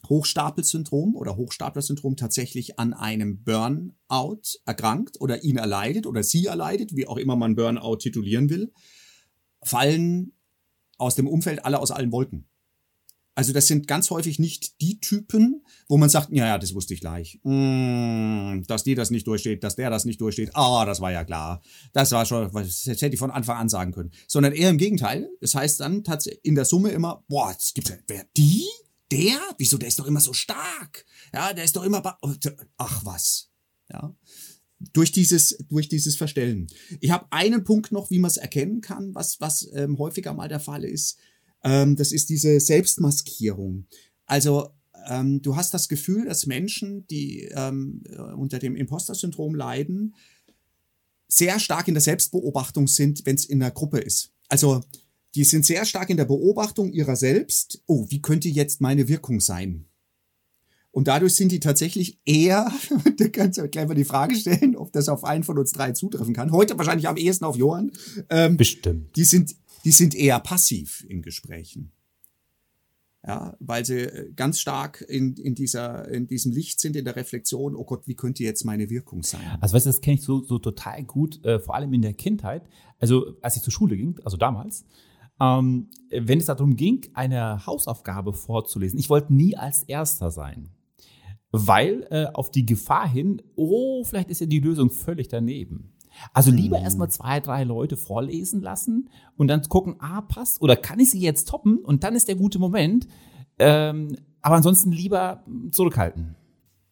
[0.08, 7.06] Hochstapelsyndrom oder Hochstapler-Syndrom tatsächlich an einem Burnout erkrankt oder ihn erleidet oder sie erleidet, wie
[7.06, 8.72] auch immer man Burnout titulieren will,
[9.62, 10.32] fallen
[10.98, 12.48] aus dem Umfeld alle aus allen Wolken.
[13.36, 16.94] Also das sind ganz häufig nicht die Typen, wo man sagt, ja, ja, das wusste
[16.94, 17.40] ich gleich.
[17.42, 20.50] Mm, dass die das nicht durchsteht, dass der das nicht durchsteht.
[20.54, 21.60] Ah, das war ja klar.
[21.92, 24.12] Das war schon, das hätte ich von Anfang an sagen können.
[24.28, 25.28] Sondern eher im Gegenteil.
[25.40, 28.66] Das heißt dann tatsächlich in der Summe immer, boah, es gibt ja, wer, die?
[29.10, 29.38] Der?
[29.58, 31.04] Wieso, der ist doch immer so stark.
[31.32, 32.18] Ja, der ist doch immer,
[32.76, 33.50] ach was.
[33.90, 34.14] Ja.
[34.92, 36.66] Durch dieses, durch dieses Verstellen.
[37.00, 40.48] Ich habe einen Punkt noch, wie man es erkennen kann, was, was ähm, häufiger mal
[40.48, 41.18] der Fall ist
[41.64, 43.86] ähm, das ist diese Selbstmaskierung.
[44.26, 44.68] Also
[45.08, 50.14] ähm, du hast das Gefühl, dass Menschen, die ähm, äh, unter dem Imposter-Syndrom leiden,
[51.26, 54.30] sehr stark in der Selbstbeobachtung sind, wenn es in der Gruppe ist.
[54.48, 54.84] Also
[55.34, 57.82] die sind sehr stark in der Beobachtung ihrer selbst.
[57.86, 59.86] Oh, wie könnte jetzt meine Wirkung sein?
[60.94, 62.70] Und dadurch sind die tatsächlich eher,
[63.16, 65.90] da kannst du gleich mal die Frage stellen, ob das auf einen von uns drei
[65.90, 66.52] zutreffen kann.
[66.52, 67.90] Heute wahrscheinlich am ehesten auf Johann.
[68.30, 69.16] Ähm, Bestimmt.
[69.16, 71.90] Die sind, die sind eher passiv in Gesprächen.
[73.26, 77.16] Ja, weil sie äh, ganz stark in, in, dieser, in diesem Licht sind, in der
[77.16, 79.40] Reflexion, oh Gott, wie könnte jetzt meine Wirkung sein?
[79.60, 82.12] Also weißt du, das kenne ich so, so total gut, äh, vor allem in der
[82.12, 82.68] Kindheit.
[82.98, 84.84] Also als ich zur Schule ging, also damals,
[85.40, 90.70] ähm, wenn es darum ging, eine Hausaufgabe vorzulesen, ich wollte nie als Erster sein.
[91.50, 95.92] Weil äh, auf die Gefahr hin, oh, vielleicht ist ja die Lösung völlig daneben.
[96.32, 96.84] Also lieber mhm.
[96.84, 101.20] erstmal zwei, drei Leute vorlesen lassen und dann gucken, ah, passt oder kann ich sie
[101.20, 103.06] jetzt toppen und dann ist der gute Moment.
[103.58, 106.36] Ähm, aber ansonsten lieber zurückhalten.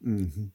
[0.01, 0.53] Mhm.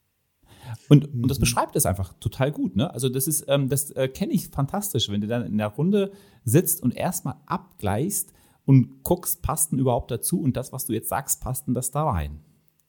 [0.90, 1.24] Und, mhm.
[1.24, 1.42] und das mhm.
[1.42, 2.76] beschreibt es einfach total gut.
[2.76, 2.94] Ne?
[2.94, 6.12] Also das ist, ähm, das äh, kenne ich fantastisch, wenn du dann in der Runde
[6.46, 8.34] sitzt und erstmal abgleichst
[8.66, 11.92] und guckst, passt denn überhaupt dazu und das, was du jetzt sagst, passt denn das
[11.92, 12.42] da rein?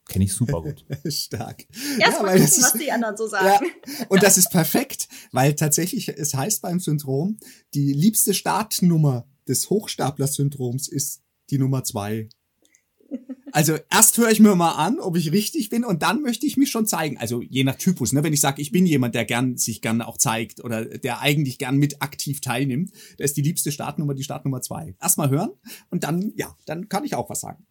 [0.09, 0.83] Kenne ich super gut.
[1.07, 1.65] Stark.
[1.99, 3.65] Erst ja, mal gucken, was die anderen so sagen.
[3.85, 7.37] Ja, und das ist perfekt, weil tatsächlich, es heißt beim Syndrom,
[7.75, 12.27] die liebste Startnummer des Hochstapler-Syndroms ist die Nummer zwei.
[13.51, 16.57] Also erst höre ich mir mal an, ob ich richtig bin und dann möchte ich
[16.57, 17.17] mich schon zeigen.
[17.17, 18.23] Also je nach Typus, ne?
[18.23, 21.57] wenn ich sage, ich bin jemand, der gern sich gern auch zeigt oder der eigentlich
[21.57, 24.95] gern mit aktiv teilnimmt, da ist die liebste Startnummer die Startnummer zwei.
[25.01, 25.51] Erst mal hören
[25.89, 27.65] und dann, ja, dann kann ich auch was sagen.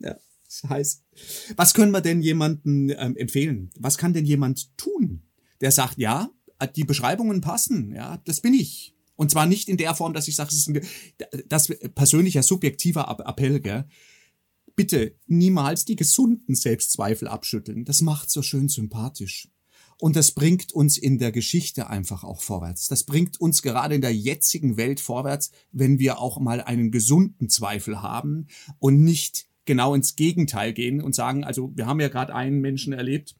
[0.00, 0.16] Ja.
[0.44, 1.04] Das heißt,
[1.56, 3.70] was können wir denn jemandem ähm, empfehlen?
[3.78, 5.22] Was kann denn jemand tun,
[5.60, 6.30] der sagt, ja,
[6.74, 8.96] die Beschreibungen passen, ja, das bin ich.
[9.14, 10.80] Und zwar nicht in der Form, dass ich sage, das ist ein
[11.46, 13.84] das persönlicher, subjektiver Appell, gell?
[14.76, 17.84] Bitte niemals die gesunden Selbstzweifel abschütteln.
[17.84, 19.48] Das macht so schön sympathisch.
[19.98, 22.88] Und das bringt uns in der Geschichte einfach auch vorwärts.
[22.88, 27.50] Das bringt uns gerade in der jetzigen Welt vorwärts, wenn wir auch mal einen gesunden
[27.50, 28.46] Zweifel haben
[28.78, 32.94] und nicht genau ins Gegenteil gehen und sagen, also wir haben ja gerade einen Menschen
[32.94, 33.36] erlebt,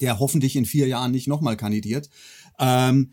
[0.00, 2.10] der hoffentlich in vier Jahren nicht nochmal kandidiert.
[2.58, 3.12] Ähm,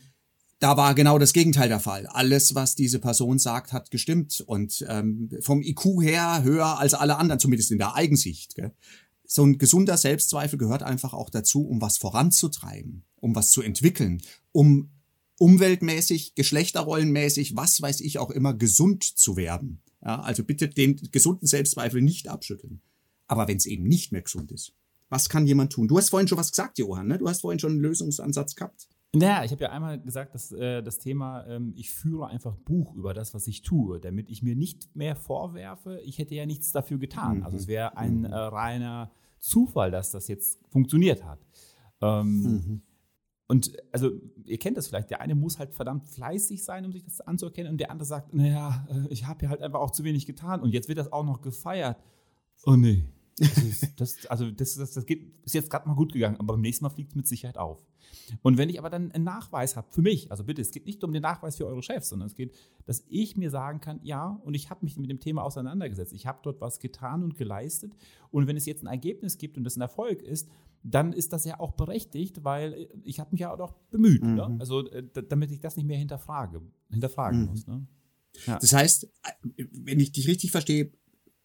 [0.63, 2.07] da war genau das Gegenteil der Fall.
[2.07, 7.17] Alles, was diese Person sagt, hat gestimmt und ähm, vom IQ her höher als alle
[7.17, 8.55] anderen, zumindest in der Eigensicht.
[8.55, 8.71] Gell?
[9.25, 14.21] So ein gesunder Selbstzweifel gehört einfach auch dazu, um was voranzutreiben, um was zu entwickeln,
[14.53, 14.91] um
[15.37, 19.81] umweltmäßig, geschlechterrollenmäßig, was weiß ich auch immer, gesund zu werden.
[20.01, 22.81] Ja, also bitte den gesunden Selbstzweifel nicht abschütteln.
[23.27, 24.71] Aber wenn es eben nicht mehr gesund ist,
[25.09, 25.89] was kann jemand tun?
[25.89, 27.17] Du hast vorhin schon was gesagt, Johann, ne?
[27.17, 28.87] Du hast vorhin schon einen Lösungsansatz gehabt.
[29.15, 32.95] Naja, ich habe ja einmal gesagt, dass äh, das Thema, ähm, ich führe einfach Buch
[32.95, 36.71] über das, was ich tue, damit ich mir nicht mehr vorwerfe, ich hätte ja nichts
[36.71, 37.37] dafür getan.
[37.37, 37.43] Mhm.
[37.43, 38.25] Also es wäre ein mhm.
[38.25, 41.39] äh, reiner Zufall, dass das jetzt funktioniert hat.
[42.01, 42.81] Ähm, mhm.
[43.47, 44.09] Und also,
[44.45, 47.71] ihr kennt das vielleicht, der eine muss halt verdammt fleißig sein, um sich das anzuerkennen,
[47.71, 50.59] und der andere sagt, naja, äh, ich habe ja halt einfach auch zu wenig getan
[50.59, 51.97] und jetzt wird das auch noch gefeiert.
[52.65, 53.03] Oh nee.
[53.37, 56.53] Das, ist, das also das, das, das geht, ist jetzt gerade mal gut gegangen, aber
[56.53, 57.85] beim nächsten Mal fliegt es mit Sicherheit auf.
[58.41, 61.03] Und wenn ich aber dann einen Nachweis habe, für mich, also bitte, es geht nicht
[61.03, 62.53] um den Nachweis für eure Chefs, sondern es geht,
[62.85, 66.25] dass ich mir sagen kann, ja, und ich habe mich mit dem Thema auseinandergesetzt, ich
[66.25, 67.93] habe dort was getan und geleistet.
[68.31, 70.49] Und wenn es jetzt ein Ergebnis gibt und das ein Erfolg ist,
[70.83, 74.29] dann ist das ja auch berechtigt, weil ich habe mich ja auch bemüht, ne?
[74.29, 74.35] mhm.
[74.35, 74.57] ne?
[74.59, 77.45] also äh, damit ich das nicht mehr hinterfrage, hinterfragen mhm.
[77.47, 77.67] muss.
[77.67, 77.87] Ne?
[78.45, 78.59] Ja.
[78.59, 79.05] Das heißt,
[79.55, 80.91] äh, wenn ich dich richtig verstehe,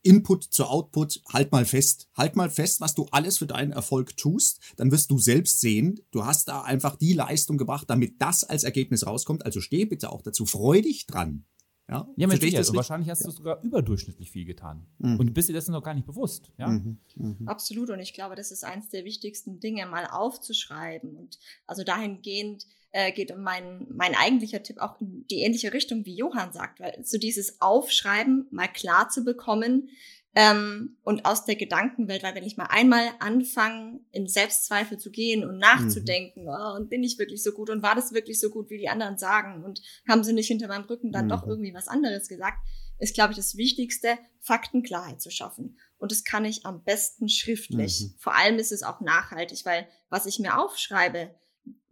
[0.02, 2.08] Input zu Output, halt mal fest.
[2.16, 4.60] Halt mal fest, was du alles für deinen Erfolg tust.
[4.76, 8.64] Dann wirst du selbst sehen, du hast da einfach die Leistung gebracht, damit das als
[8.64, 9.44] Ergebnis rauskommt.
[9.44, 11.44] Also steh bitte auch dazu freudig dran.
[11.90, 12.76] Ja, Ja, mit Und richtig?
[12.76, 14.86] wahrscheinlich hast du sogar überdurchschnittlich viel getan.
[14.98, 15.18] Mhm.
[15.18, 16.52] Und bist dir dessen noch gar nicht bewusst.
[16.58, 16.68] Ja?
[16.68, 16.98] Mhm.
[17.16, 17.48] Mhm.
[17.48, 17.88] Absolut.
[17.88, 21.16] Und ich glaube, das ist eines der wichtigsten Dinge, mal aufzuschreiben.
[21.16, 26.16] Und also dahingehend äh, geht mein, mein eigentlicher Tipp auch in die ähnliche Richtung, wie
[26.16, 29.90] Johann sagt, weil so dieses Aufschreiben mal klar zu bekommen
[30.34, 35.42] ähm, und aus der Gedankenwelt, weil wenn ich mal einmal anfange, in Selbstzweifel zu gehen
[35.48, 38.70] und nachzudenken, oh, und bin ich wirklich so gut und war das wirklich so gut,
[38.70, 41.30] wie die anderen sagen und haben sie nicht hinter meinem Rücken dann Mhm.
[41.30, 42.58] doch irgendwie was anderes gesagt,
[42.98, 45.78] ist, glaube ich, das Wichtigste, Faktenklarheit zu schaffen.
[45.98, 48.00] Und das kann ich am besten schriftlich.
[48.00, 48.14] Mhm.
[48.18, 51.34] Vor allem ist es auch nachhaltig, weil was ich mir aufschreibe,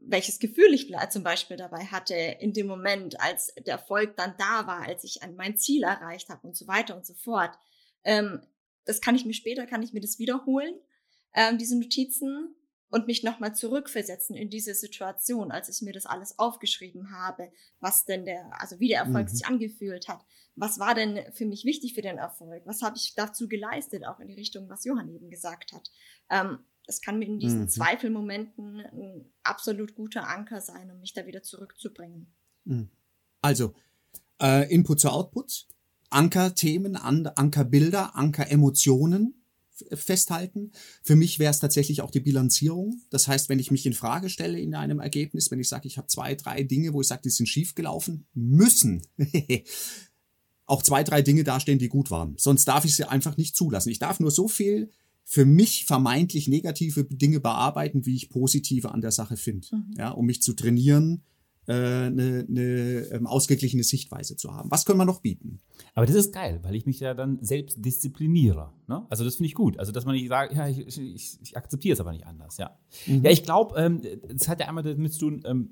[0.08, 4.66] welches Gefühl ich zum Beispiel dabei hatte in dem Moment, als der Erfolg dann da
[4.66, 7.56] war, als ich mein Ziel erreicht habe und so weiter und so fort.
[8.04, 8.40] Ähm,
[8.84, 10.74] das kann ich mir später, kann ich mir das wiederholen,
[11.34, 12.54] ähm, diese Notizen
[12.88, 18.04] und mich nochmal zurückversetzen in diese Situation, als ich mir das alles aufgeschrieben habe, was
[18.04, 19.30] denn der, also wie der Erfolg Mhm.
[19.30, 20.24] sich angefühlt hat.
[20.54, 22.62] Was war denn für mich wichtig für den Erfolg?
[22.64, 25.90] Was habe ich dazu geleistet, auch in die Richtung, was Johann eben gesagt hat?
[26.30, 27.68] Ähm, das kann mir in diesen Mhm.
[27.68, 32.26] Zweifelmomenten ein absolut guter Anker sein, um mich da wieder zurückzubringen.
[32.64, 32.88] Mhm.
[33.42, 33.74] Also,
[34.40, 35.66] äh, Input zu Output,
[36.10, 39.34] Ankerthemen, An Ankerbilder, Ankeremotionen
[39.92, 40.72] festhalten.
[41.02, 43.02] Für mich wäre es tatsächlich auch die Bilanzierung.
[43.10, 45.98] Das heißt, wenn ich mich in Frage stelle in einem Ergebnis, wenn ich sage, ich
[45.98, 49.02] habe zwei, drei Dinge, wo ich sage, die sind schief gelaufen, müssen
[50.66, 52.36] auch zwei, drei Dinge dastehen, die gut waren.
[52.38, 53.90] Sonst darf ich sie einfach nicht zulassen.
[53.90, 54.90] Ich darf nur so viel
[55.28, 59.66] für mich vermeintlich negative Dinge bearbeiten, wie ich positive an der Sache finde.
[59.72, 59.94] Mhm.
[59.98, 61.24] Ja, um mich zu trainieren,
[61.66, 62.62] äh, eine, eine
[63.10, 64.70] ähm, ausgeglichene Sichtweise zu haben.
[64.70, 65.60] Was können wir noch bieten?
[65.94, 68.72] Aber das ist geil, weil ich mich ja dann selbst diszipliniere.
[68.86, 69.04] Ne?
[69.10, 69.80] Also das finde ich gut.
[69.80, 72.56] Also dass man nicht sagt, ja, ich, ich, ich akzeptiere es aber nicht anders.
[72.56, 74.00] Ja, ja ich glaube, ähm,
[74.32, 75.70] das hat ja einmal damit zu tun, ähm,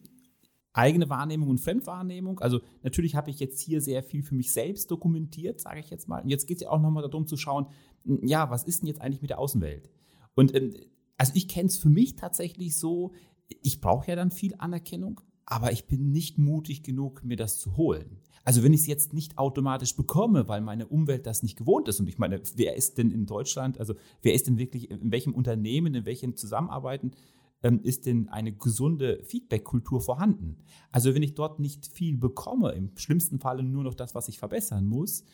[0.72, 2.40] eigene Wahrnehmung und Fremdwahrnehmung.
[2.40, 6.08] Also natürlich habe ich jetzt hier sehr viel für mich selbst dokumentiert, sage ich jetzt
[6.08, 6.22] mal.
[6.22, 7.66] Und jetzt geht es ja auch nochmal darum zu schauen,
[8.04, 9.90] ja, was ist denn jetzt eigentlich mit der Außenwelt?
[10.34, 10.74] Und ähm,
[11.16, 13.12] also ich kenne es für mich tatsächlich so,
[13.62, 17.76] ich brauche ja dann viel Anerkennung, aber ich bin nicht mutig genug, mir das zu
[17.76, 18.18] holen.
[18.44, 22.00] Also wenn ich es jetzt nicht automatisch bekomme, weil meine Umwelt das nicht gewohnt ist.
[22.00, 25.34] Und ich meine, wer ist denn in Deutschland, also wer ist denn wirklich, in welchem
[25.34, 27.12] Unternehmen, in welchen Zusammenarbeiten
[27.62, 30.58] ähm, ist denn eine gesunde Feedback-Kultur vorhanden?
[30.92, 34.38] Also wenn ich dort nicht viel bekomme, im schlimmsten Falle nur noch das, was ich
[34.38, 35.24] verbessern muss,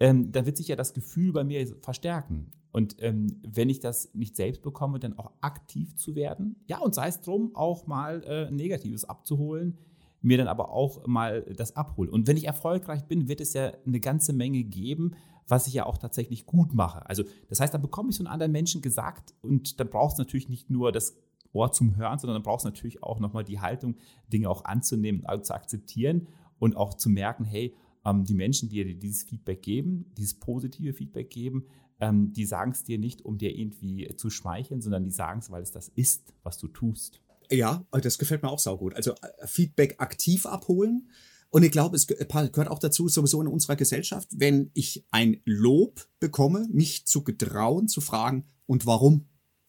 [0.00, 2.50] ähm, dann wird sich ja das Gefühl bei mir verstärken.
[2.72, 6.56] Und ähm, wenn ich das nicht selbst bekomme, dann auch aktiv zu werden.
[6.66, 9.78] Ja, und sei es drum, auch mal äh, Negatives abzuholen,
[10.20, 12.10] mir dann aber auch mal das abholen.
[12.10, 15.14] Und wenn ich erfolgreich bin, wird es ja eine ganze Menge geben,
[15.46, 17.08] was ich ja auch tatsächlich gut mache.
[17.08, 20.18] Also das heißt, dann bekomme ich es von anderen Menschen gesagt und dann braucht es
[20.18, 21.16] natürlich nicht nur das
[21.52, 23.96] Ohr zum Hören, sondern dann braucht es natürlich auch nochmal die Haltung,
[24.30, 28.84] Dinge auch anzunehmen, also zu akzeptieren und auch zu merken, hey, ähm, die Menschen, die
[28.84, 31.66] dir dieses Feedback geben, dieses positive Feedback geben,
[32.00, 35.50] ähm, die sagen es dir nicht, um dir irgendwie zu schmeicheln, sondern die sagen es,
[35.50, 37.20] weil es das ist, was du tust.
[37.50, 38.94] Ja, das gefällt mir auch saugut.
[38.94, 41.08] Also äh, Feedback aktiv abholen.
[41.50, 45.40] Und ich glaube, es ge- gehört auch dazu, sowieso in unserer Gesellschaft, wenn ich ein
[45.46, 49.27] Lob bekomme, mich zu getrauen, zu fragen, und warum?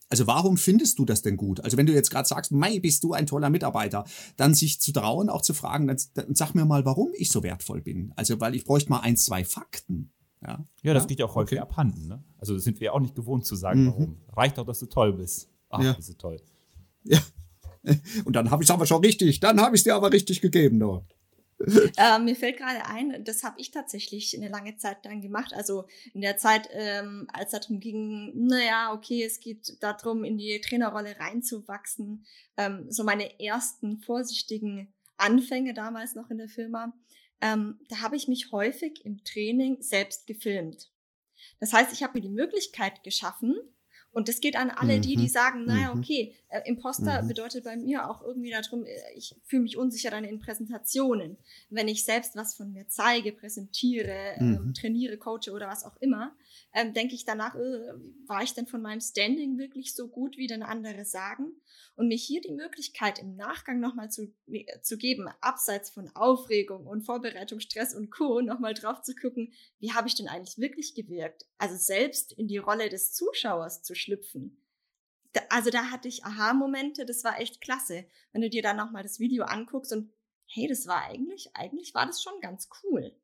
[0.09, 1.59] Also warum findest du das denn gut?
[1.61, 4.05] Also wenn du jetzt gerade sagst, Mai, bist du ein toller Mitarbeiter,
[4.37, 7.43] dann sich zu trauen, auch zu fragen, dann, dann sag mir mal, warum ich so
[7.43, 8.11] wertvoll bin.
[8.15, 10.11] Also weil ich bräuchte mal ein, zwei Fakten.
[10.41, 11.61] Ja, Ja, das Ja, geht ja auch häufig okay.
[11.61, 12.07] abhanden.
[12.07, 12.23] Ne?
[12.39, 13.87] Also das sind wir auch nicht gewohnt zu sagen, Mhm.
[13.87, 14.15] warum.
[14.35, 15.47] Reicht doch, dass du toll bist.
[15.69, 15.93] Ach, Ja.
[15.93, 16.37] bist du toll.
[17.03, 17.19] ja.
[18.25, 20.41] Und dann habe ich es aber schon richtig, dann habe ich es dir aber richtig
[20.41, 20.79] gegeben.
[20.79, 21.01] Du.
[21.97, 25.53] Äh, mir fällt gerade ein, das habe ich tatsächlich eine lange Zeit dann gemacht.
[25.53, 30.61] Also in der Zeit, ähm, als darum ging, naja, okay, es geht darum, in die
[30.61, 32.25] Trainerrolle reinzuwachsen.
[32.55, 36.93] Ähm, so meine ersten vorsichtigen Anfänge damals noch in der Firma.
[37.41, 40.89] Ähm, da habe ich mich häufig im Training selbst gefilmt.
[41.59, 43.55] Das heißt, ich habe mir die Möglichkeit geschaffen,
[44.11, 45.29] und das geht an alle die, die Mhm.
[45.29, 45.99] sagen, naja, Mhm.
[45.99, 47.27] okay, äh, Imposter Mhm.
[47.27, 51.37] bedeutet bei mir auch irgendwie darum, äh, ich fühle mich unsicher dann in Präsentationen.
[51.69, 54.73] Wenn ich selbst was von mir zeige, präsentiere, ähm, Mhm.
[54.73, 56.35] trainiere, coache oder was auch immer,
[56.73, 57.93] ähm, denke ich danach, äh,
[58.27, 61.59] war ich denn von meinem Standing wirklich so gut, wie denn andere sagen?
[61.95, 64.33] Und mir hier die Möglichkeit im Nachgang nochmal zu,
[64.81, 69.93] zu geben, abseits von Aufregung und Vorbereitung, Stress und Co., nochmal drauf zu gucken, wie
[69.93, 71.45] habe ich denn eigentlich wirklich gewirkt?
[71.57, 74.63] Also selbst in die Rolle des Zuschauers zu schlüpfen.
[75.33, 78.05] Da, also da hatte ich Aha-Momente, das war echt klasse.
[78.31, 80.11] Wenn du dir dann nochmal das Video anguckst und
[80.47, 83.15] hey, das war eigentlich, eigentlich war das schon ganz cool.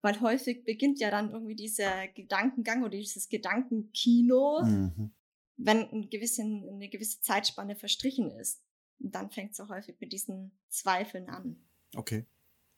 [0.00, 5.12] Weil häufig beginnt ja dann irgendwie dieser Gedankengang oder dieses Gedankenkino, Mhm.
[5.56, 8.62] wenn ein gewissen, eine gewisse Zeitspanne verstrichen ist.
[9.00, 11.64] Und dann fängt es auch häufig mit diesen Zweifeln an.
[11.94, 12.24] Okay.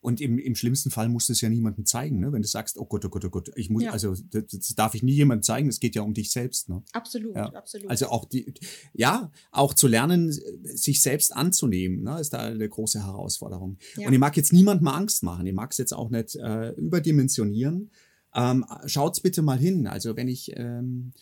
[0.05, 2.31] Und im, im schlimmsten Fall musst du es ja niemandem zeigen, ne?
[2.31, 3.91] wenn du sagst, oh Gott, oh Gott, oh Gott, ich muss, ja.
[3.91, 6.69] also das, das, darf ich nie jemandem zeigen, es geht ja um dich selbst.
[6.69, 6.83] Ne?
[6.93, 7.51] Absolut, ja.
[7.53, 7.89] absolut.
[7.89, 8.53] Also auch die,
[8.93, 10.31] ja, auch zu lernen,
[10.63, 13.79] sich selbst anzunehmen, ne, ist da eine große Herausforderung.
[13.97, 14.05] Ja.
[14.07, 17.89] Und ich mag jetzt niemandem Angst machen, ich mag es jetzt auch nicht äh, überdimensionieren.
[18.35, 19.87] Ähm, schaut's bitte mal hin.
[19.87, 21.13] Also wenn ich ähm,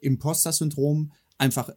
[0.00, 1.68] Imposter-Syndrom einfach,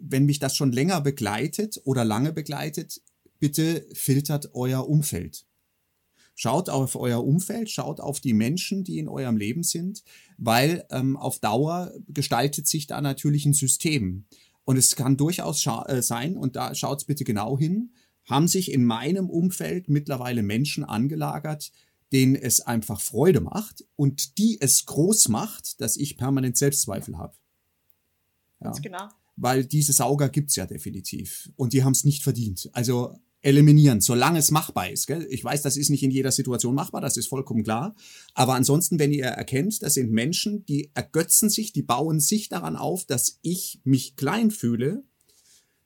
[0.00, 3.02] wenn mich das schon länger begleitet oder lange begleitet,
[3.38, 5.44] bitte filtert euer Umfeld.
[6.34, 10.02] Schaut auf euer Umfeld, schaut auf die Menschen, die in eurem Leben sind,
[10.36, 14.26] weil ähm, auf Dauer gestaltet sich da natürlich ein System.
[14.64, 17.92] Und es kann durchaus äh, sein, und da schaut's bitte genau hin,
[18.24, 21.70] haben sich in meinem Umfeld mittlerweile Menschen angelagert,
[22.12, 27.34] denen es einfach Freude macht und die es groß macht, dass ich permanent Selbstzweifel habe.
[28.60, 28.66] Ja.
[28.66, 29.08] Ganz genau.
[29.36, 31.50] Weil diese Sauger gibt's ja definitiv.
[31.56, 32.70] Und die haben es nicht verdient.
[32.72, 35.06] Also eliminieren, solange es machbar ist.
[35.06, 35.26] Gell?
[35.30, 37.94] Ich weiß, das ist nicht in jeder Situation machbar, das ist vollkommen klar.
[38.32, 42.76] Aber ansonsten, wenn ihr erkennt, das sind Menschen, die ergötzen sich, die bauen sich daran
[42.76, 45.04] auf, dass ich mich klein fühle,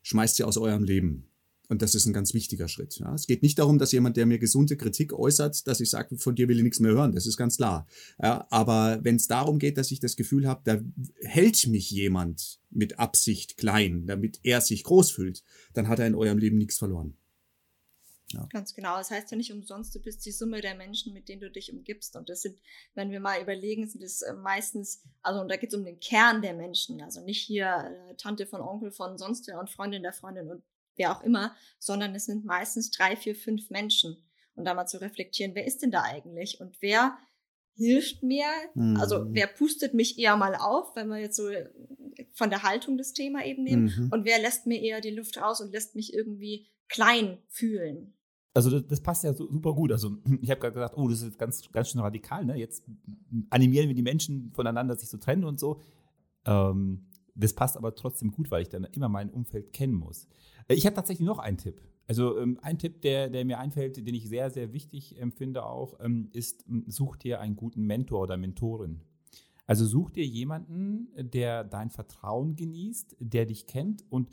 [0.03, 1.25] schmeißt sie aus eurem Leben.
[1.69, 2.99] Und das ist ein ganz wichtiger Schritt.
[2.99, 3.15] Ja.
[3.15, 6.35] Es geht nicht darum, dass jemand, der mir gesunde Kritik äußert, dass ich sage, von
[6.35, 7.13] dir will ich nichts mehr hören.
[7.13, 7.87] Das ist ganz klar.
[8.23, 10.81] Ja, aber wenn es darum geht, dass ich das Gefühl habe, da
[11.23, 15.43] hält mich jemand mit Absicht klein, damit er sich groß fühlt,
[15.75, 17.15] dann hat er in eurem Leben nichts verloren.
[18.33, 18.47] Ja.
[18.53, 18.97] Ganz genau.
[18.99, 21.73] Das heißt ja nicht umsonst, du bist die Summe der Menschen, mit denen du dich
[21.73, 22.15] umgibst.
[22.15, 22.59] Und das sind,
[22.95, 26.01] wenn wir mal überlegen, sind es äh, meistens, also und da geht es um den
[26.01, 27.01] Kern der Menschen.
[27.03, 30.63] Also nicht hier äh, Tante von Onkel von sonst wer und Freundin der Freundin und
[30.97, 34.25] wer auch immer, sondern es sind meistens drei, vier, fünf Menschen.
[34.55, 36.61] Und da mal zu reflektieren, wer ist denn da eigentlich?
[36.61, 37.17] Und wer
[37.77, 38.47] hilft mir?
[38.75, 38.97] Mhm.
[38.97, 41.71] Also wer pustet mich eher mal auf, wenn wir jetzt so äh,
[42.35, 43.85] von der Haltung das Thema eben nehmen?
[43.85, 44.09] Mhm.
[44.13, 48.18] Und wer lässt mir eher die Luft raus und lässt mich irgendwie klein fühlen?
[48.59, 49.93] Also das, das, passt ja super gut.
[49.93, 52.45] Also ich habe gerade gesagt, oh, das ist ganz, ganz schön radikal.
[52.45, 52.57] Ne?
[52.57, 52.83] Jetzt
[53.51, 55.81] animieren wir die Menschen voneinander, sich zu trennen und so.
[56.45, 57.07] Ähm,
[57.37, 60.27] das passt aber trotzdem gut, weil ich dann immer mein Umfeld kennen muss.
[60.67, 61.81] Äh, ich habe tatsächlich noch einen Tipp.
[62.09, 66.01] Also ähm, ein Tipp, der, der mir einfällt, den ich sehr, sehr wichtig empfinde auch,
[66.01, 69.03] ähm, ist, such dir einen guten Mentor oder Mentorin.
[69.69, 74.31] Also such dir jemanden, der dein Vertrauen genießt, der dich kennt und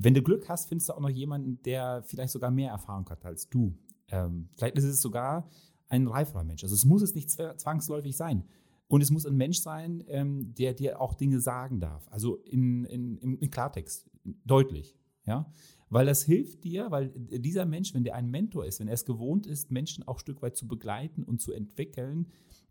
[0.00, 3.24] wenn du Glück hast, findest du auch noch jemanden, der vielleicht sogar mehr Erfahrung hat
[3.24, 3.76] als du.
[4.08, 5.48] Ähm, vielleicht ist es sogar
[5.88, 6.62] ein reiferer Mensch.
[6.62, 8.44] Also es muss es nicht zwangsläufig sein.
[8.86, 12.06] Und es muss ein Mensch sein, ähm, der dir auch Dinge sagen darf.
[12.10, 14.08] Also in, in, in Klartext,
[14.44, 14.96] deutlich.
[15.26, 15.52] Ja?
[15.90, 19.04] Weil das hilft dir, weil dieser Mensch, wenn der ein Mentor ist, wenn er es
[19.04, 22.28] gewohnt ist, Menschen auch ein Stück weit zu begleiten und zu entwickeln,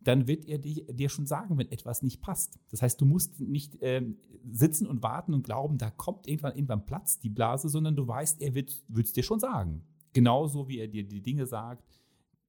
[0.08, 2.58] dann wird er dir, schon sagen, wenn etwas nicht passt.
[2.70, 4.18] Das heißt, du musst nicht ähm,
[4.50, 8.42] sitzen und warten und glauben, da kommt irgendwann, irgendwann Platz, die Blase, sondern du weißt,
[8.42, 9.86] er wird es dir schon sagen.
[10.14, 11.84] Genauso wie er dir die Dinge sagt,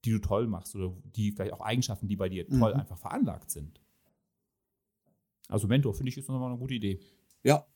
[0.05, 2.81] die du toll machst oder die vielleicht auch Eigenschaften, die bei dir toll mhm.
[2.81, 3.81] einfach veranlagt sind.
[5.49, 7.01] Also Mentor, finde ich, ist nochmal eine gute Idee.
[7.43, 7.67] Ja,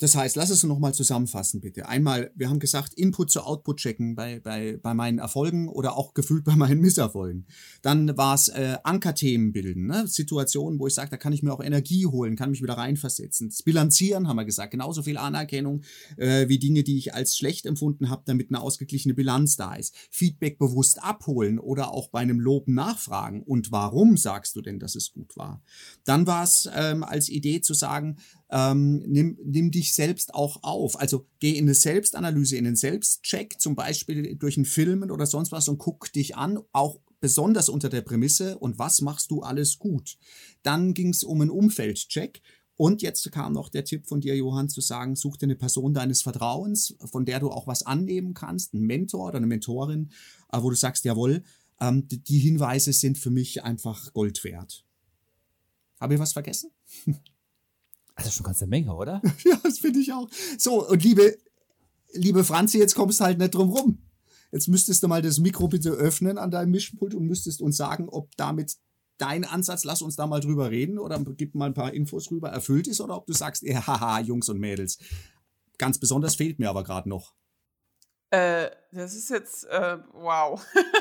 [0.00, 1.86] das heißt, lass es nochmal zusammenfassen, bitte.
[1.86, 6.14] Einmal, wir haben gesagt, Input zu Output checken bei, bei, bei meinen Erfolgen oder auch
[6.14, 7.46] gefühlt bei meinen Misserfolgen.
[7.82, 10.06] Dann war es äh, Ankerthemen bilden, ne?
[10.06, 13.50] Situationen, wo ich sage, da kann ich mir auch Energie holen, kann mich wieder reinversetzen.
[13.50, 15.82] Das Bilanzieren, haben wir gesagt, genauso viel Anerkennung
[16.16, 19.94] äh, wie Dinge, die ich als schlecht empfunden habe, damit eine ausgeglichene Bilanz da ist.
[20.10, 23.42] Feedback bewusst abholen oder auch bei einem Lob nachfragen.
[23.42, 25.60] Und warum sagst du denn, dass es gut war?
[26.04, 28.16] Dann war es ähm, als Idee zu sagen,
[28.50, 30.98] ähm, nimm, nimm dich selbst auch auf.
[30.98, 35.52] Also geh in eine Selbstanalyse, in einen Selbstcheck, zum Beispiel durch einen Filmen oder sonst
[35.52, 39.78] was und guck dich an, auch besonders unter der Prämisse und was machst du alles
[39.78, 40.18] gut.
[40.62, 42.42] Dann ging es um einen Umfeldcheck.
[42.76, 45.92] Und jetzt kam noch der Tipp von dir, Johann, zu sagen, such dir eine Person
[45.92, 50.10] deines Vertrauens, von der du auch was annehmen kannst, einen Mentor oder eine Mentorin,
[50.50, 51.42] äh, wo du sagst, jawohl,
[51.78, 54.86] ähm, die Hinweise sind für mich einfach Gold wert.
[56.00, 56.70] Habe ich was vergessen?
[58.20, 59.22] Das ist schon ganz eine Menge, oder?
[59.44, 60.28] ja, das finde ich auch.
[60.58, 61.36] So, und liebe,
[62.12, 63.98] liebe Franzi, jetzt kommst du halt nicht drum rum.
[64.52, 68.08] Jetzt müsstest du mal das Mikro bitte öffnen an deinem Mischpult und müsstest uns sagen,
[68.08, 68.76] ob damit
[69.18, 72.50] dein Ansatz, lass uns da mal drüber reden oder gib mal ein paar Infos rüber,
[72.50, 74.98] erfüllt ist oder ob du sagst, ja, haha, Jungs und Mädels.
[75.78, 77.34] Ganz besonders fehlt mir aber gerade noch.
[78.30, 80.64] Äh, das ist jetzt, äh, wow.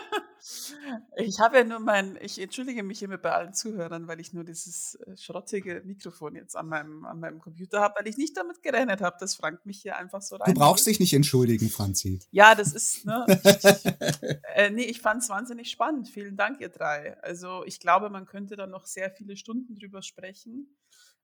[1.18, 4.44] Ich habe ja nur mein, ich entschuldige mich hiermit bei allen Zuhörern, weil ich nur
[4.44, 8.62] dieses äh, schrottige Mikrofon jetzt an meinem, an meinem Computer habe, weil ich nicht damit
[8.62, 10.54] gerechnet habe, dass Frank mich hier einfach so rein.
[10.54, 12.20] Du brauchst dich nicht entschuldigen, Franzi.
[12.32, 13.26] Ja, das ist, ne?
[13.28, 13.86] Ich,
[14.56, 16.10] äh, nee, ich fand es wahnsinnig spannend.
[16.10, 17.18] Vielen Dank, ihr drei.
[17.22, 20.76] Also ich glaube, man könnte da noch sehr viele Stunden drüber sprechen.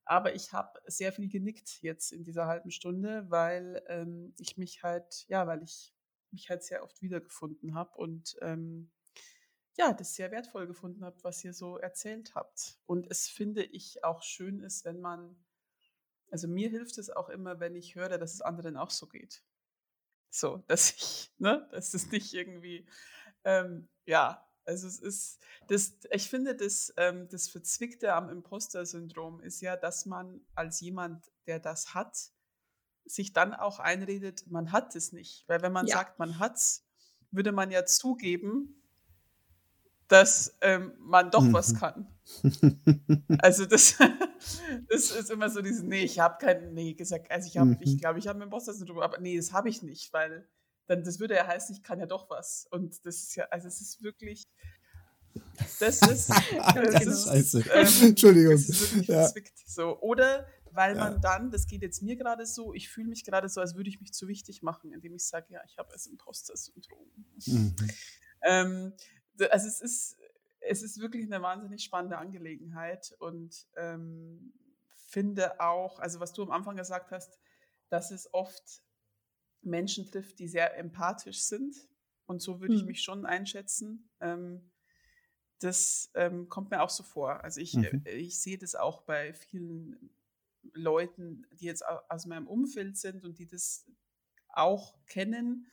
[0.06, 4.84] Aber ich habe sehr viel genickt jetzt in dieser halben Stunde, weil ähm, ich mich
[4.84, 5.96] halt, ja, weil ich
[6.32, 8.92] mich halt sehr oft wiedergefunden habe und ähm,
[9.78, 12.80] ja, das sehr wertvoll gefunden habe, was ihr so erzählt habt.
[12.86, 15.36] Und es finde ich auch schön ist, wenn man,
[16.32, 19.44] also mir hilft es auch immer, wenn ich höre, dass es anderen auch so geht.
[20.30, 22.88] So, dass ich, ne, dass es nicht irgendwie,
[23.44, 29.62] ähm, ja, also es ist, das, ich finde, das, ähm, das Verzwickte am Imposter-Syndrom ist
[29.62, 32.32] ja, dass man als jemand, der das hat,
[33.06, 35.48] sich dann auch einredet, man hat es nicht.
[35.48, 35.98] Weil wenn man ja.
[35.98, 36.88] sagt, man hat es,
[37.30, 38.85] würde man ja zugeben,
[40.08, 41.54] dass ähm, man doch mhm.
[41.54, 42.08] was kann.
[43.40, 43.96] also das,
[44.90, 47.78] das ist immer so dieses, nee, ich habe kein, nee, gesagt, also ich habe, mhm.
[47.82, 50.48] ich glaube, ich habe ein Imposter-Syndrom, aber nee, das habe ich nicht, weil
[50.88, 52.68] dann das würde ja heißen, ich kann ja doch was.
[52.70, 54.44] Und das ist ja, also es ist wirklich,
[55.80, 57.64] das ist, das ist Scheiße.
[57.74, 58.52] Ähm, Entschuldigung.
[58.52, 59.32] Das ist wirklich ja.
[59.66, 60.00] So.
[60.00, 61.04] Oder weil ja.
[61.04, 63.90] man dann, das geht jetzt mir gerade so, ich fühle mich gerade so, als würde
[63.90, 67.08] ich mich zu wichtig machen, indem ich sage, ja, ich habe das Imposter-Syndrom.
[67.46, 67.76] Mhm.
[68.44, 68.94] Ähm,
[69.50, 70.18] also es ist,
[70.60, 74.54] es ist wirklich eine wahnsinnig spannende Angelegenheit und ähm,
[74.94, 77.40] finde auch, also was du am Anfang gesagt hast,
[77.90, 78.82] dass es oft
[79.62, 81.76] Menschen trifft, die sehr empathisch sind.
[82.26, 82.80] Und so würde mhm.
[82.80, 84.10] ich mich schon einschätzen.
[84.20, 84.72] Ähm,
[85.60, 87.44] das ähm, kommt mir auch so vor.
[87.44, 88.04] Also ich, mhm.
[88.06, 90.10] äh, ich sehe das auch bei vielen
[90.74, 93.86] Leuten, die jetzt aus meinem Umfeld sind und die das
[94.50, 95.68] auch kennen,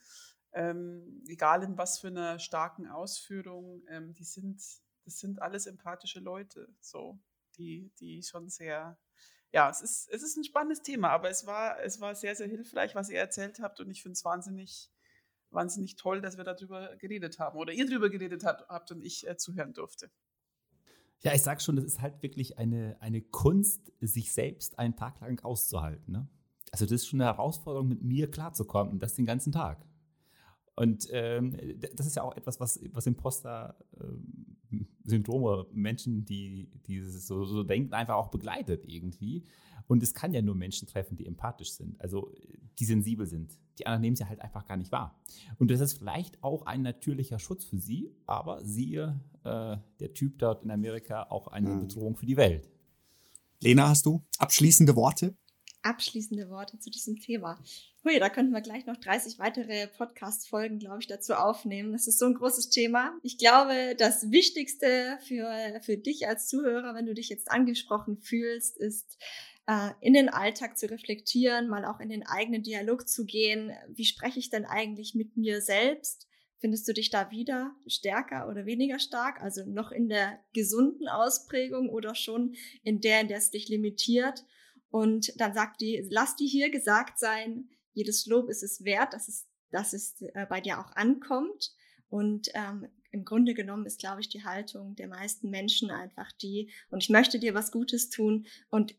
[0.53, 4.61] ähm, egal in was für einer starken Ausführung, ähm, die sind,
[5.03, 7.19] das sind alles empathische Leute, so,
[7.57, 8.97] die, die schon sehr,
[9.51, 12.47] ja, es ist, es ist ein spannendes Thema, aber es war, es war sehr, sehr
[12.47, 14.91] hilfreich, was ihr erzählt habt und ich finde es wahnsinnig,
[15.49, 19.37] wahnsinnig toll, dass wir darüber geredet haben oder ihr darüber geredet habt und ich äh,
[19.37, 20.11] zuhören durfte.
[21.21, 25.21] Ja, ich sag schon, das ist halt wirklich eine, eine Kunst, sich selbst einen Tag
[25.21, 26.11] lang auszuhalten.
[26.11, 26.27] Ne?
[26.71, 29.85] Also das ist schon eine Herausforderung, mit mir klarzukommen das den ganzen Tag.
[30.75, 31.55] Und ähm,
[31.95, 38.15] das ist ja auch etwas, was, was Imposter-Syndrome, Menschen, die, die so, so denken, einfach
[38.15, 39.43] auch begleitet irgendwie.
[39.87, 42.31] Und es kann ja nur Menschen treffen, die empathisch sind, also
[42.79, 43.59] die sensibel sind.
[43.77, 45.21] Die anderen nehmen sie halt einfach gar nicht wahr.
[45.59, 50.39] Und das ist vielleicht auch ein natürlicher Schutz für sie, aber siehe, äh, der Typ
[50.39, 51.81] dort in Amerika auch eine hm.
[51.81, 52.67] Bedrohung für die Welt.
[53.61, 55.35] Lena, hast du abschließende Worte?
[55.83, 57.61] Abschließende Worte zu diesem Thema.
[58.03, 61.93] Hui, da könnten wir gleich noch 30 weitere Podcast-Folgen, glaube ich, dazu aufnehmen.
[61.93, 63.17] Das ist so ein großes Thema.
[63.23, 68.77] Ich glaube, das Wichtigste für, für dich als Zuhörer, wenn du dich jetzt angesprochen fühlst,
[68.77, 69.17] ist,
[69.67, 73.71] äh, in den Alltag zu reflektieren, mal auch in den eigenen Dialog zu gehen.
[73.87, 76.27] Wie spreche ich denn eigentlich mit mir selbst?
[76.59, 79.41] Findest du dich da wieder stärker oder weniger stark?
[79.41, 84.45] Also noch in der gesunden Ausprägung oder schon in der, in der es dich limitiert?
[84.93, 89.27] Und dann sagt die, lass die hier gesagt sein, jedes Lob ist es wert, dass
[89.27, 91.73] es, dass es äh, bei dir auch ankommt.
[92.09, 96.69] Und ähm, im Grunde genommen ist, glaube ich, die Haltung der meisten Menschen einfach die,
[96.91, 98.93] und ich möchte dir was Gutes tun und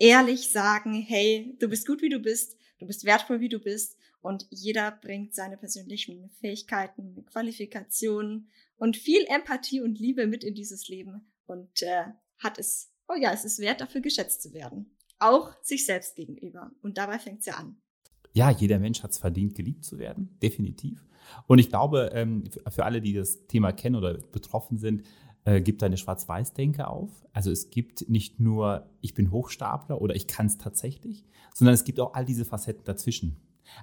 [0.00, 3.96] ehrlich sagen, hey, du bist gut, wie du bist, du bist wertvoll, wie du bist.
[4.22, 10.88] Und jeder bringt seine persönlichen Fähigkeiten, Qualifikationen und viel Empathie und Liebe mit in dieses
[10.88, 12.06] Leben und äh,
[12.38, 16.70] hat es, oh ja, es ist wert, dafür geschätzt zu werden auch sich selbst gegenüber.
[16.82, 17.76] Und dabei fängt es ja an.
[18.32, 21.06] Ja, jeder Mensch hat es verdient, geliebt zu werden, definitiv.
[21.46, 25.04] Und ich glaube, ähm, für alle, die das Thema kennen oder betroffen sind,
[25.44, 27.10] äh, gibt eine Schwarz-Weiß-Denke auf.
[27.32, 31.84] Also es gibt nicht nur, ich bin Hochstapler oder ich kann es tatsächlich, sondern es
[31.84, 33.36] gibt auch all diese Facetten dazwischen.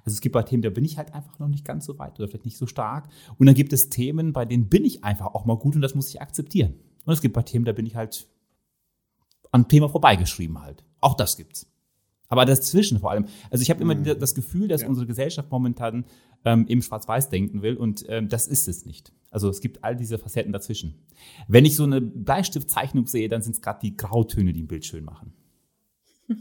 [0.04, 2.18] Also es gibt bei Themen, da bin ich halt einfach noch nicht ganz so weit
[2.18, 3.08] oder vielleicht nicht so stark.
[3.38, 5.94] Und dann gibt es Themen, bei denen bin ich einfach auch mal gut und das
[5.94, 6.74] muss ich akzeptieren.
[7.04, 8.28] Und es gibt bei Themen, da bin ich halt
[9.50, 10.84] am Thema vorbeigeschrieben halt.
[11.04, 11.66] Auch das gibt's.
[12.28, 13.26] Aber dazwischen vor allem.
[13.50, 14.18] Also ich habe immer mhm.
[14.18, 14.88] das Gefühl, dass ja.
[14.88, 16.06] unsere Gesellschaft momentan
[16.46, 19.12] ähm, im Schwarz-Weiß denken will und ähm, das ist es nicht.
[19.30, 20.94] Also es gibt all diese Facetten dazwischen.
[21.46, 24.86] Wenn ich so eine Bleistiftzeichnung sehe, dann sind es gerade die Grautöne, die ein Bild
[24.86, 25.34] schön machen.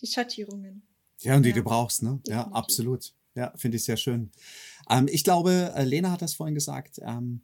[0.00, 0.82] Die Schattierungen.
[1.20, 1.56] Ja, und die ja.
[1.56, 2.20] du brauchst, ne?
[2.28, 3.12] Ja, absolut.
[3.34, 4.30] Ja, finde ich sehr schön.
[4.88, 7.00] Ähm, ich glaube, äh, Lena hat das vorhin gesagt.
[7.02, 7.42] Ähm,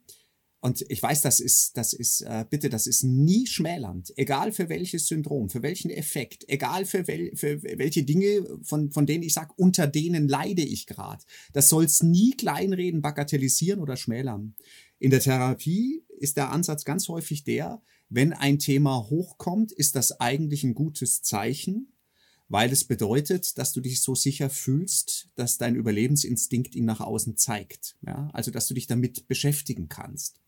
[0.65, 4.15] und ich weiß, das ist, das ist, äh, bitte, das ist nie schmälernd.
[4.17, 9.05] Egal für welches Syndrom, für welchen Effekt, egal für, wel, für welche Dinge, von, von
[9.05, 11.23] denen ich sage, unter denen leide ich gerade.
[11.53, 14.55] Das soll es nie kleinreden, bagatellisieren oder schmälern.
[14.99, 20.19] In der Therapie ist der Ansatz ganz häufig der, wenn ein Thema hochkommt, ist das
[20.19, 21.94] eigentlich ein gutes Zeichen
[22.49, 27.37] weil es bedeutet, dass du dich so sicher fühlst, dass dein Überlebensinstinkt ihn nach außen
[27.37, 27.97] zeigt.
[28.07, 28.29] Ja?
[28.33, 30.41] Also, dass du dich damit beschäftigen kannst,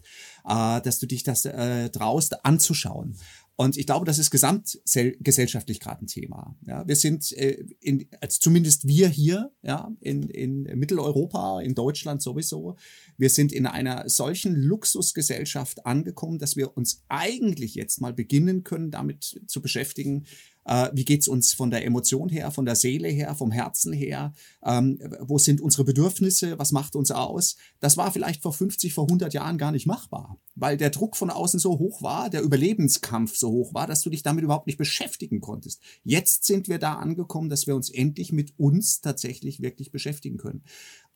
[0.45, 3.17] äh, dass du dich das äh, traust anzuschauen.
[3.59, 6.55] Und ich glaube, das ist gesamtgesellschaftlich gerade ein Thema.
[6.67, 12.21] Ja, wir sind, äh, in, also zumindest wir hier, ja, in, in Mitteleuropa, in Deutschland
[12.21, 12.77] sowieso,
[13.17, 18.91] wir sind in einer solchen Luxusgesellschaft angekommen, dass wir uns eigentlich jetzt mal beginnen können,
[18.91, 20.27] damit zu beschäftigen,
[20.67, 24.35] äh, wie geht's uns von der Emotion her, von der Seele her, vom Herzen her?
[24.65, 26.59] Ähm, wo sind unsere Bedürfnisse?
[26.59, 27.57] Was macht uns aus?
[27.81, 31.31] Das war vielleicht vor 50, vor 100 Jahren gar nicht machbar, weil der Druck von
[31.31, 34.79] außen so hoch war, der Überlebenskampf so hoch war, dass du dich damit überhaupt nicht
[34.79, 35.81] beschäftigen konntest.
[36.03, 40.63] Jetzt sind wir da angekommen, dass wir uns endlich mit uns tatsächlich wirklich beschäftigen können.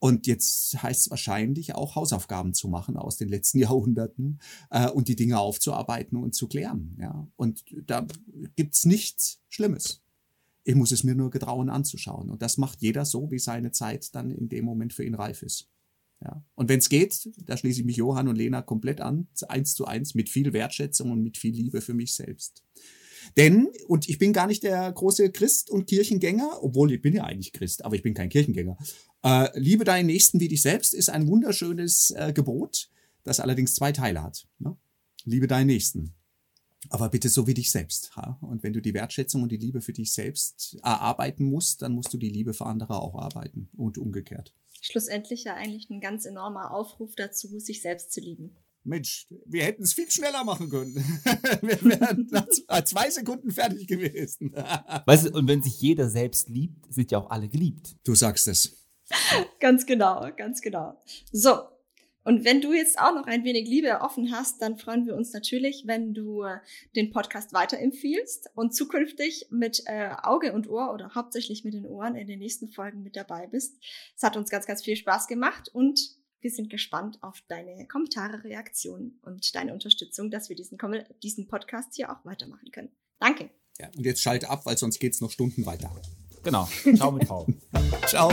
[0.01, 4.41] Und jetzt heißt es wahrscheinlich auch Hausaufgaben zu machen aus den letzten Jahrhunderten
[4.71, 6.97] äh, und die Dinge aufzuarbeiten und zu klären.
[6.99, 7.29] Ja?
[7.37, 8.07] Und da
[8.57, 10.03] gibt's nichts Schlimmes.
[10.65, 12.31] Ich muss es mir nur getrauen anzuschauen.
[12.31, 15.43] Und das macht jeder so, wie seine Zeit dann in dem Moment für ihn reif
[15.43, 15.69] ist.
[16.23, 16.45] Ja.
[16.55, 19.87] Und wenn es geht, da schließe ich mich Johann und Lena komplett an, eins zu
[19.87, 22.63] eins, mit viel Wertschätzung und mit viel Liebe für mich selbst.
[23.37, 27.25] Denn, und ich bin gar nicht der große Christ und Kirchengänger, obwohl ich bin ja
[27.25, 28.77] eigentlich Christ, aber ich bin kein Kirchengänger.
[29.23, 32.89] Äh, liebe deinen Nächsten wie dich selbst ist ein wunderschönes äh, Gebot,
[33.23, 34.47] das allerdings zwei Teile hat.
[34.59, 34.77] Ne?
[35.25, 36.15] Liebe deinen Nächsten.
[36.89, 38.13] Aber bitte so wie dich selbst.
[38.17, 38.39] Ja?
[38.41, 42.13] Und wenn du die Wertschätzung und die Liebe für dich selbst erarbeiten musst, dann musst
[42.13, 44.55] du die Liebe für andere auch arbeiten und umgekehrt.
[44.81, 48.57] Schlussendlich ja eigentlich ein ganz enormer Aufruf dazu, sich selbst zu lieben.
[48.83, 50.95] Mensch, wir hätten es viel schneller machen können.
[51.61, 54.53] wir wären nach zwei Sekunden fertig gewesen.
[54.55, 57.95] weißt du, und wenn sich jeder selbst liebt, sind ja auch alle geliebt.
[58.05, 58.80] Du sagst es.
[59.61, 61.01] ganz genau, ganz genau.
[61.33, 61.69] So.
[62.23, 65.33] Und wenn du jetzt auch noch ein wenig Liebe offen hast, dann freuen wir uns
[65.33, 66.59] natürlich, wenn du äh,
[66.95, 72.17] den Podcast weiterempfiehlst und zukünftig mit äh, Auge und Ohr oder hauptsächlich mit den Ohren
[72.17, 73.83] in den nächsten Folgen mit dabei bist.
[74.15, 75.99] Es hat uns ganz, ganz viel Spaß gemacht und
[76.41, 80.79] wir sind gespannt auf deine Kommentare, Reaktionen und deine Unterstützung, dass wir diesen,
[81.23, 82.91] diesen Podcast hier auch weitermachen können.
[83.19, 83.51] Danke.
[83.79, 85.91] Ja, und jetzt schalte ab, weil sonst geht es noch Stunden weiter.
[86.43, 86.69] Genau.
[86.97, 87.47] Ciao mit V.
[88.07, 88.31] Ciao.